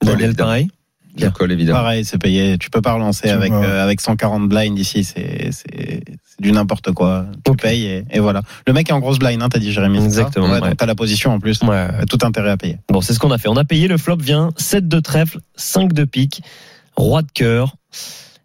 [0.02, 0.48] Daniel, évidemment.
[0.48, 0.70] pareil.
[1.16, 1.78] Évidemment.
[1.78, 2.58] Pareil, c'est payé.
[2.58, 5.04] Tu peux pas relancer avec euh, avec 140 blind ici.
[5.04, 7.26] C'est c'est c'est du n'importe quoi.
[7.44, 7.62] Tu Ok.
[7.62, 8.42] payes et, et voilà.
[8.66, 10.02] Le mec est en grosse blind, hein, t'as dit Jérémy.
[10.04, 10.60] Exactement, Ouais, ouais.
[10.60, 11.60] donc t'as la position en plus.
[11.62, 11.88] Ouais.
[12.10, 12.78] Tout intérêt à payer.
[12.90, 13.48] Bon, c'est ce qu'on a fait.
[13.48, 16.42] On a payé, le flop vient 7 de trèfle, 5 de pique,
[16.96, 17.76] roi de cœur.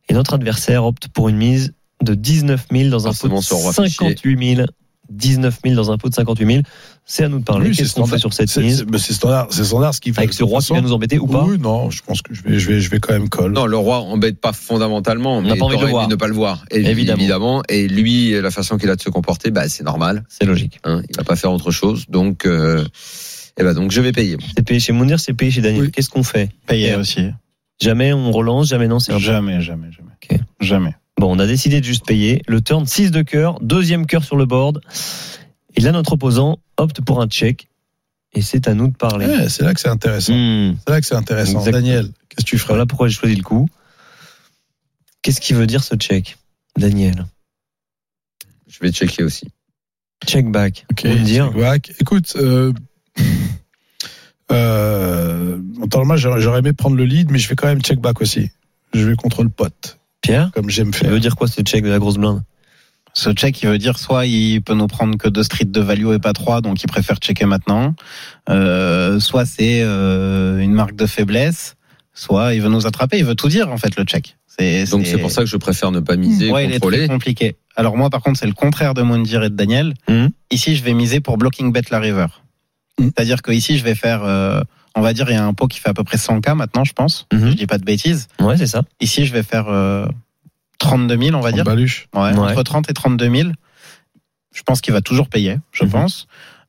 [0.10, 3.54] Et notre adversaire opte pour une mise de 19 000 dans un pot de ce
[3.54, 4.68] roi 58 000.
[5.10, 6.62] 19 000 dans un pot de 58 000.
[7.06, 7.70] C'est à nous de parler.
[7.70, 8.20] Oui, c'est Qu'est-ce qu'on fait standard.
[8.20, 10.20] sur cette mise c'est- mais c'est standard, c'est standard ce qu'il fait.
[10.22, 12.44] Avec ce roi qui vient nous embêter ou pas Oui, non, je pense que je
[12.44, 13.52] vais, je vais, je vais quand même colle.
[13.54, 16.08] Non, le roi embête pas fondamentalement, n'a mais pas envie de le voir.
[16.08, 16.66] ne pas le voir.
[16.72, 17.18] Et- Évidemment.
[17.20, 17.64] évidemment.
[17.70, 20.24] Et lui, la façon qu'il a de se comporter, bah, c'est normal.
[20.30, 20.80] C'est logique.
[20.84, 22.06] Hein, il va pas faire autre chose.
[22.10, 22.86] Donc, euh,
[23.60, 24.38] eh ben, donc je vais payer.
[24.56, 25.84] C'est payé chez Mounir, c'est payé chez Daniel.
[25.86, 25.92] Oui.
[25.92, 26.50] Qu'est-ce qu'on fait?
[26.68, 27.22] Payer aussi.
[27.82, 30.10] Jamais on relance, jamais non, c'est Jamais, jamais, jamais.
[30.22, 30.38] Ok.
[30.60, 30.94] Jamais.
[31.20, 32.42] Bon, on a décidé de juste payer.
[32.48, 34.80] Le turn 6 de cœur, deuxième cœur sur le board.
[35.76, 37.68] Et là, notre opposant opte pour un check.
[38.32, 39.26] Et c'est à nous de parler.
[39.26, 40.34] Ouais, c'est là que c'est intéressant.
[40.34, 40.78] Hmm.
[40.78, 41.60] C'est là que c'est intéressant.
[41.60, 41.82] Exactement.
[41.82, 43.68] Daniel, qu'est-ce que tu ferais Voilà pourquoi j'ai choisi le coup.
[45.22, 46.38] Qu'est-ce qui veut dire ce check
[46.78, 47.26] Daniel?
[48.68, 49.50] Je vais checker aussi.
[50.26, 50.86] Check back.
[50.90, 51.92] Ok, me dire check back.
[52.00, 52.72] Écoute, euh,
[54.54, 57.82] euh, en temps normal, j'aurais j'aurais aimé prendre le lead, mais je vais quand même
[57.82, 58.52] check back aussi.
[58.94, 61.12] Je vais contre le pote, Pierre comme j'aime Ça faire.
[61.12, 62.42] veut dire quoi ce check de la grosse blinde?
[63.14, 66.14] Ce check, il veut dire soit il peut nous prendre que deux streets de value
[66.14, 67.96] et pas trois, donc il préfère checker maintenant.
[68.50, 71.76] Euh, soit c'est euh, une marque de faiblesse,
[72.14, 73.18] soit il veut nous attraper.
[73.18, 74.38] Il veut tout dire en fait le check.
[74.48, 76.80] C'est Donc, c'est pour ça que je préfère ne pas miser, ouais, il est très
[76.80, 77.08] contrôler.
[77.08, 77.56] compliqué.
[77.76, 79.94] Alors moi, par contre, c'est le contraire de Moundir et de Daniel.
[80.10, 80.30] Mhm.
[80.52, 82.28] Ici, je vais miser pour blocking bet la river.
[83.00, 83.06] Mhm.
[83.16, 84.62] C'est-à-dire que ici, je vais faire, euh,
[84.96, 86.84] on va dire, il y a un pot qui fait à peu près 100K maintenant,
[86.84, 87.28] je pense.
[87.34, 87.50] Mhm.
[87.52, 88.28] Je dis pas de bêtises.
[88.40, 88.84] Ouais, c'est ça.
[89.02, 90.06] Ici, je vais faire euh,
[90.80, 91.64] 32 000, on va dire.
[91.64, 92.08] baluche.
[92.16, 92.38] Ouais, Ouais.
[92.52, 93.50] Entre 30 et 32 000.
[94.56, 95.90] Je pense qu'il va toujours payer, je Mhm.
[95.92, 96.28] pense.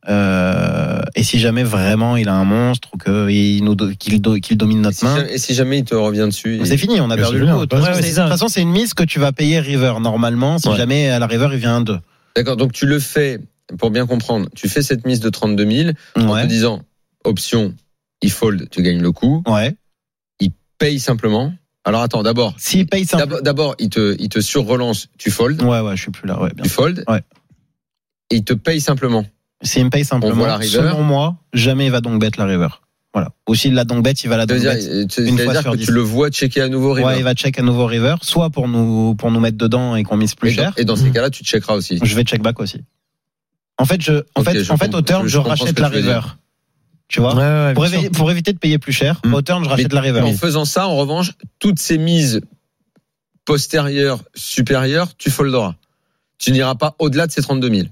[0.09, 4.97] Euh, et si jamais vraiment il a un monstre ou qu'il do- domine Et notre
[4.97, 7.39] si, main, jamais, et si jamais il te revient dessus c'est fini, on a perdu
[7.39, 7.53] le coup.
[7.61, 8.25] De toute ouais, façon, ouais, c'est- c'est ça.
[8.25, 10.59] de toute façon, c'est une mise que tu vas payer river normalement.
[10.59, 10.77] Si Ouais.
[10.77, 11.99] jamais à la river il vient un 2.
[12.35, 13.41] D'accord, donc tu le fais,
[13.79, 16.43] pour bien comprendre, tu fais cette mise de 32 000 en Ouais.
[16.45, 16.81] te disant,
[17.25, 17.75] option,
[18.23, 19.77] il fold, tu gagnes le coup, Ouais.
[20.79, 21.53] paye simplement.
[21.85, 23.41] Alors attends, d'abord, S'il paye simple.
[23.43, 26.41] d'abord, il te, il te surrelance, tu fold, Ouais, ouais, je suis plus là.
[26.41, 26.63] Ouais, bien.
[26.63, 27.23] tu fold, Ouais.
[28.31, 29.25] et il te paye simplement.
[29.63, 30.73] S'il me paye simplement, On voit la river.
[30.79, 32.69] selon moi, jamais il va donc bet la river.
[33.13, 33.31] Voilà.
[33.49, 35.07] Ou s'il l'a donc bet, il va la donc dire, bet.
[35.09, 37.07] tu- une fois sur que tu le vois checker à nouveau river.
[37.09, 40.03] Ouais, il va check à nouveau river, soit pour nous pour nous mettre dedans et
[40.05, 40.73] qu'on mise plus et, dans, cher.
[40.77, 41.99] et dans ces cas-là, tu checkeras aussi.
[42.03, 42.83] Je vais check back aussi.
[43.79, 46.21] En fait, je, en fait, je en fait, au turn, je- rachète la river.
[47.11, 47.35] Tu vois?
[47.35, 50.01] Ouais, ouais, pour, évi- éviter de payer plus cher, au turn, je rachète Mais- la
[50.01, 50.21] river.
[50.23, 52.41] En faisant ça, en revanche, toutes ces mises
[53.45, 55.75] postérieures, supérieures, tu folderas.
[56.39, 57.89] Tu n'iras pas au-delà de ces 32 000.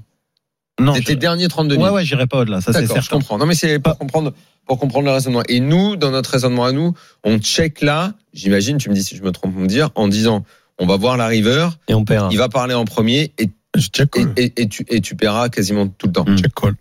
[0.80, 1.84] Non, C'est je- tes derniers 32 000.
[1.86, 2.60] ouais, ouais, j'irai pas au-delà.
[2.60, 3.16] Ça, c'est D'accord, je certain.
[3.18, 3.38] comprends.
[3.38, 4.32] Non, mais c'est pour comprendre,
[4.66, 5.42] pour comprendre le raisonnement.
[5.48, 6.94] Et nous, dans notre raisonnement à nous,
[7.24, 10.44] on check là, j'imagine, tu me dis si je me trompe, me dire, en disant,
[10.78, 12.32] on va voir la river, Et on perd.
[12.32, 14.32] il va parler en premier et, Je check et, call.
[14.36, 16.24] et- et tu, et tu paieras quasiment tout le temps.
[16.36, 16.76] Check call.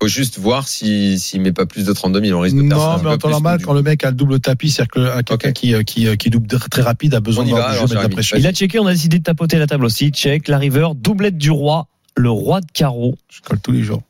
[0.00, 2.38] Faut juste voir s'il s'il met pas plus de 32 000.
[2.38, 4.38] On risque de perdre Non, mais en temps normal, quand le mec a le double
[4.40, 7.44] tapis, c'est-à-dire que euh, quelqu'un qui, euh, qui, euh, qui double très rapide a besoin
[7.46, 8.36] alors, mettre de la pression.
[8.36, 10.10] Il a checké, on a décidé de tapoter la table aussi.
[10.10, 13.16] Check, la river, doublette du roi, le roi de carreau.
[13.28, 14.02] Je colle tous les jours.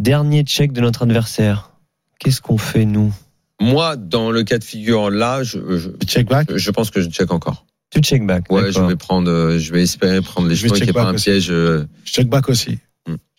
[0.00, 1.70] Dernier check de notre adversaire.
[2.18, 3.12] Qu'est-ce qu'on fait, nous?
[3.60, 6.56] Moi, dans le cas de figure là, je, je, Check back?
[6.56, 7.66] je pense que je check encore.
[7.90, 8.50] Tu check back.
[8.50, 11.24] Ouais, je vais prendre, je vais espérer prendre les Je check ait pas un aussi.
[11.24, 11.46] piège.
[11.48, 12.78] Je check back aussi.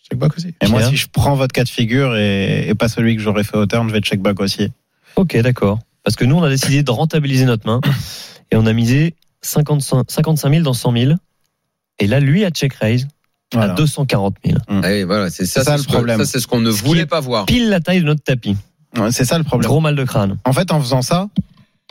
[0.06, 0.54] Je check back aussi.
[0.60, 3.44] Et moi, si je prends votre cas de figure et, et pas celui que j'aurais
[3.44, 4.70] fait au turn, je vais check back aussi.
[5.16, 5.78] Ok, d'accord.
[6.04, 7.80] Parce que nous, on a décidé de rentabiliser notre main
[8.52, 11.12] et on a misé 55 55 000 dans 100 000.
[11.98, 13.08] Et là, lui a check raise
[13.52, 13.72] Voilà.
[13.72, 14.58] à 240 000.
[14.82, 16.18] allez, voilà, c'est ça, le ce que- problème.
[16.18, 17.46] Ça, c'est ce qu'on ne Ce voulait pas voir.
[17.46, 18.56] Pile la taille de notre tapis.
[18.96, 19.68] Ouais, C'est ça le problème.
[19.68, 20.38] Gros mal de crâne.
[20.44, 21.28] En fait, en faisant ça,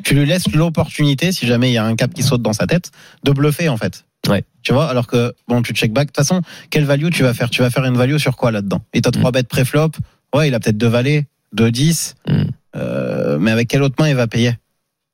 [0.04, 2.68] tu lui laisses l'opportunité, si jamais il y a un cap qui saute dans sa
[2.68, 2.92] tête,
[3.24, 4.06] de bluffer en fait.
[4.28, 4.44] Ouais.
[4.64, 6.08] Tu vois, alors que bon, tu check back.
[6.08, 7.50] De toute façon, quelle value tu vas faire?
[7.50, 8.82] Tu vas faire une value sur quoi là-dedans?
[8.94, 9.92] Et t'as trois bêtes pré-flop.
[10.34, 12.16] Ouais, il a peut-être deux valets, deux 10.
[12.28, 12.44] Mm.
[12.76, 14.58] Euh, mais avec quelle autre main il va payer?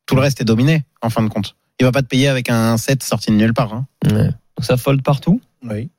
[0.05, 1.55] Tout le reste est dominé, en fin de compte.
[1.79, 3.73] Il va pas te payer avec un 7 sorti de nulle part.
[3.73, 3.85] Hein.
[4.05, 4.23] Ouais.
[4.25, 5.41] Donc ça fold partout?
[5.69, 5.89] Oui.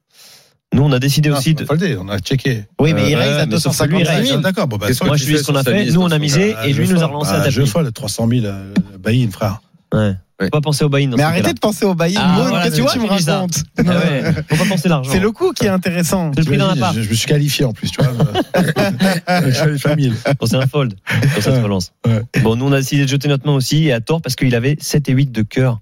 [0.75, 1.65] Nous, on a décidé Ah, aussi de.
[1.67, 2.65] folder, on a checké.
[2.81, 4.35] Oui, mais il Euh, raise à mais sauf que 250 lui, il 000.
[4.37, 4.43] raise.
[4.43, 5.85] D'accord, bon, bah, Moi, je fais ce qu'on a fait.
[5.91, 7.71] Nous, on a misé et lui je nous a relancé à Je tapis.
[7.71, 9.61] fold 300 000 euh, buy-in, frère.
[9.93, 10.15] Ouais.
[10.41, 11.09] Faut pas penser au buy-in.
[11.11, 12.21] dans Mais arrêtez de penser au buy-in.
[12.21, 14.33] Ah, voilà, qu'est-ce tu que vois, tu me racontes Ah ouais.
[14.49, 15.13] Faut pas penser l'argent.
[15.13, 16.33] C'est le coup qui est intéressant.
[16.35, 16.97] C'est le prix d'un T'imagines, appart.
[16.97, 18.13] Je, je me suis qualifié en plus, tu vois.
[19.47, 20.13] Je suis allé famille.
[20.41, 20.95] Bon, c'est un fold.
[21.35, 21.93] Comme ça, tu relances.
[22.05, 22.23] Ouais.
[22.43, 24.53] Bon, nous, on a décidé de jeter notre main aussi et à tort parce qu'il
[24.57, 25.79] avait 7 et 8 de cœur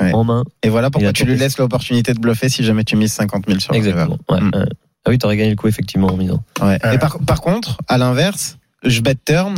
[0.00, 0.12] Ouais.
[0.12, 0.44] en main.
[0.62, 3.44] Et voilà Il pourquoi tu lui laisses l'opportunité de bluffer si jamais tu mises 50
[3.46, 4.16] 000 sur le Exactement.
[4.30, 4.50] Ouais, river.
[4.56, 4.64] ouais.
[5.04, 6.42] Ah oui, t'aurais gagné le coup, effectivement, en misant.
[6.62, 6.78] Ouais.
[6.82, 6.94] Ouais.
[6.94, 9.56] Et par, par contre, à l'inverse, je bet turn.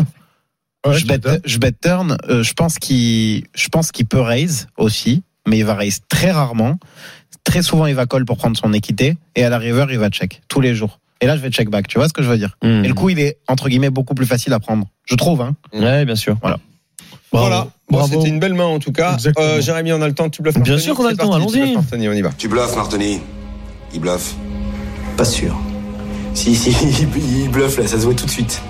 [0.87, 2.17] Ouais, je, bet, je bet turn.
[2.29, 6.31] euh, je pense qu'il, je pense qu'il peut raise aussi, mais il va raise très
[6.31, 6.79] rarement.
[7.45, 10.09] Très souvent, il va call pour prendre son équité, et à la river, il va
[10.11, 10.99] check tous les jours.
[11.23, 11.87] Et là, je vais check back.
[11.87, 12.57] Tu vois ce que je veux dire?
[12.63, 12.83] Hmm.
[12.85, 14.87] Et le coup, il est entre guillemets beaucoup plus facile à prendre.
[15.05, 15.43] Je trouve.
[15.43, 15.55] Hein.
[15.75, 16.37] Ouais, bien sûr.
[16.37, 16.59] Bravo.
[17.33, 17.69] Voilà.
[17.91, 18.15] Bon, Bravo.
[18.15, 19.17] c'était une belle main en tout cas.
[19.39, 21.61] Euh, Jérémy, on a le temps, tu bluffes Bien sûr qu'on a le temps, allons-y.
[21.61, 22.31] bluffes Martoni, on y va.
[22.39, 23.21] Tu bluffes, Martoni.
[23.93, 24.35] Il bluffe.
[25.17, 25.57] Pas sûr.
[26.35, 26.71] Si, si,
[27.43, 28.63] il bluffe là, ça se voit tout de suite.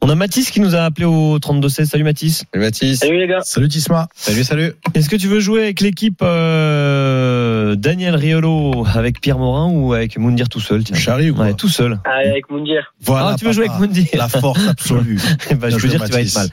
[0.00, 1.86] On a Mathis qui nous a appelé au 32-16.
[1.86, 2.44] Salut Mathis.
[2.52, 2.98] Salut Mathis.
[2.98, 3.40] Salut les gars.
[3.42, 4.08] Salut Tisma.
[4.14, 4.72] Salut, salut.
[4.94, 10.18] Est-ce que tu veux jouer avec l'équipe euh, Daniel Riolo avec Pierre Morin ou avec
[10.18, 10.96] Moundir tout seul tiens?
[10.96, 11.46] Charlie ou quoi?
[11.46, 11.98] Ouais, tout seul.
[12.04, 12.94] Ah, avec Moundir.
[13.02, 14.06] Voilà, ah, tu veux jouer avec Moundir?
[14.14, 15.18] La force absolue.
[15.58, 16.34] bah, Je joué, dire que tu vas être Mathis.
[16.36, 16.48] mal.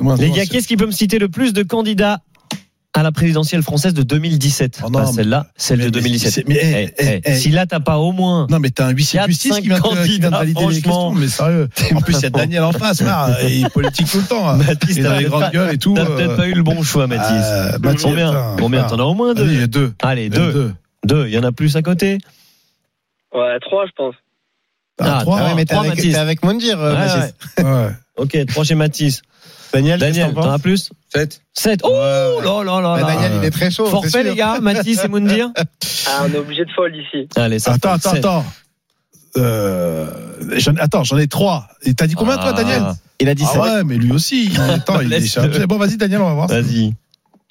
[0.00, 2.20] Moi, Les moi, gars, qu'est-ce qui peut me citer le plus de candidats
[2.94, 6.32] à la présidentielle française de 2017 Oh non, Pas celle-là, celle mais- de mais 2017.
[6.32, 7.34] c'est- mais, eh, Eh, eh.
[7.36, 8.46] Si là, t'as pas au moins.
[8.50, 10.80] Non, mais t'as un huissier de justice qui vient, de, qui vient de valider les
[10.82, 11.10] franchement.
[11.12, 11.68] questions, mais sérieux.
[11.96, 14.24] En plus, il y a Daniel en face, frère, et il est politique tout le
[14.24, 14.46] temps.
[14.48, 14.56] hein.
[14.58, 15.94] Mathis, Il t'as a les grandes pas- gueules et tout.
[15.94, 17.30] T'as euh, peut-être pas eu le bon choix, Mathis.
[17.32, 18.90] euh, Mathis, Combien Combien frère.
[18.96, 19.46] T'en as au moins deux.
[19.50, 19.94] il y a deux.
[20.02, 20.72] Allez, Il deux.
[21.06, 21.26] deux.
[21.28, 22.18] Il y en a plus à côté
[23.34, 24.14] Ouais, trois, je pense.
[25.00, 25.38] Ah, Ah, trois.
[25.40, 26.12] Ah ouais, mais t'es avec, Mathis.
[26.12, 27.34] t'es avec Mondir, euh, Ouais, Mathis.
[27.58, 27.88] Ouais.
[28.18, 29.22] Ok, trois chez Mathis.
[29.72, 29.98] Daniel,
[30.34, 31.42] t'en as plus 7.
[31.52, 31.80] 7.
[31.84, 31.90] Oh
[32.42, 33.02] là là là là.
[33.04, 33.86] Daniel, il est très chaud.
[33.86, 35.50] Forfait, les gars, Mathis et Moundir
[36.06, 37.28] Ah, on est obligé de fold ici.
[37.36, 38.44] Allez, ça Attends, attends, attends.
[39.36, 40.06] Euh,
[40.56, 41.68] j'en- attends, j'en ai trois.
[41.82, 42.52] Et t'as dit combien, toi, Ah.
[42.52, 42.82] Daniel
[43.20, 44.52] Il a dit Ah ouais, mais lui aussi.
[44.58, 45.66] Attends, il est chargé.
[45.66, 46.48] Bon, vas-y, Daniel, on va voir.
[46.48, 46.92] Vas-y.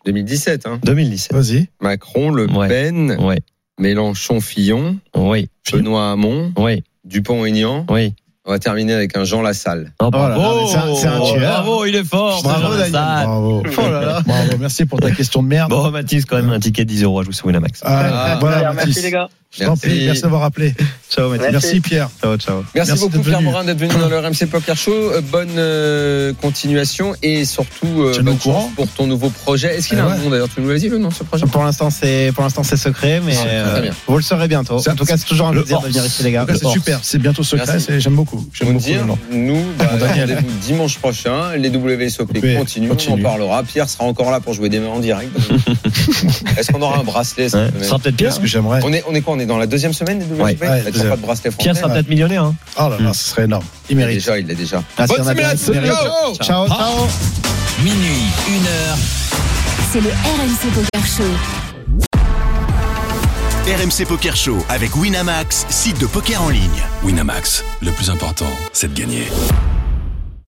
[0.06, 0.66] 2017.
[0.68, 0.80] Hein.
[0.84, 1.34] 2017.
[1.34, 1.68] Vas-y.
[1.80, 2.68] Macron, Le Ouais.
[2.68, 3.40] Pen, Ouais.
[3.80, 5.50] Mélenchon, Fillon, Oui.
[5.72, 6.84] Benoît Hamon, Oui.
[7.04, 7.86] Dupont-Aignan.
[7.90, 8.14] Oui.
[8.46, 9.92] On va terminer avec un Jean Lassalle.
[10.02, 11.64] Oh, là là, mais c'est un- c'est un tueur.
[11.64, 12.42] Bravo, il est fort.
[12.42, 12.92] Bravo, Daniel.
[12.92, 13.26] Lassalle.
[13.28, 13.64] Bravo.
[13.78, 14.22] Oh là là.
[14.26, 15.70] Bravo, merci pour ta question de merde.
[15.70, 17.82] Bon, Mathis, quand même, un ticket de 10 euros à jouer sur Winamax.
[17.86, 18.86] Ah, voilà, Mathis.
[18.96, 19.30] merci les gars.
[19.54, 20.74] Je t'en prie, merci d'avoir appelé.
[21.10, 21.42] Ciao, Mathis.
[21.52, 21.68] Merci.
[21.68, 22.10] Merci, Pierre.
[22.22, 22.64] Ciao, ciao.
[22.74, 23.42] Merci, Merci beaucoup Pierre.
[23.42, 24.94] Morin d'être venu dans le RMC Poker Show.
[24.94, 29.76] Euh, bonne euh, continuation et surtout euh, bonne chance pour ton nouveau projet.
[29.78, 30.14] Est-ce qu'il Eh a ouais.
[30.14, 30.48] un nom d'ailleurs?
[30.56, 31.46] Tu nous l'as dit le nom de ce projet?
[31.48, 34.78] Pour l'instant, c'est pour l'instant c'est secret, mais euh, vous le saurez bientôt.
[34.78, 36.46] En tout cas, c'est toujours un plaisir de venir ici, les gars.
[36.48, 37.00] c'est Le super.
[37.04, 37.78] C'est bientôt secret.
[38.00, 38.48] J'aime beaucoup.
[38.54, 39.90] Je J'aime vous beaucoup dire, nous, bah,
[40.62, 41.58] dimanche prochain.
[41.58, 43.16] Les WSOP Oui, continuent, continue.
[43.16, 43.64] on en parlera.
[43.64, 45.30] Pierre sera encore là pour jouer des mains en direct.
[46.58, 48.30] Est-ce qu'on aura un bracelet Ce sera peut-être Pierre.
[48.30, 48.80] Qu'est-ce que j'aimerais?
[48.86, 50.54] On est, on est quoi est dans la deuxième semaine des WSOP Ouais.
[50.54, 50.72] Il y a
[51.04, 51.64] Ouais, pas de bracelet français.
[51.64, 52.44] Pierre sera peut-être millionnaire.
[52.46, 52.56] Hein.
[52.80, 53.66] Oh là là, ce serait énorme.
[53.90, 54.16] Il mérite.
[54.16, 54.84] déjà, il l'a déjà.
[54.98, 57.08] Ah, Bonne ciao Ciao, ciao.
[57.84, 58.98] Minuit, une heure.
[59.92, 61.24] C'est le RMC Poker Show.
[63.68, 66.62] RMC Poker Show avec Winamax, site de poker en ligne.
[67.04, 69.28] Winamax, le plus important, c'est de gagner.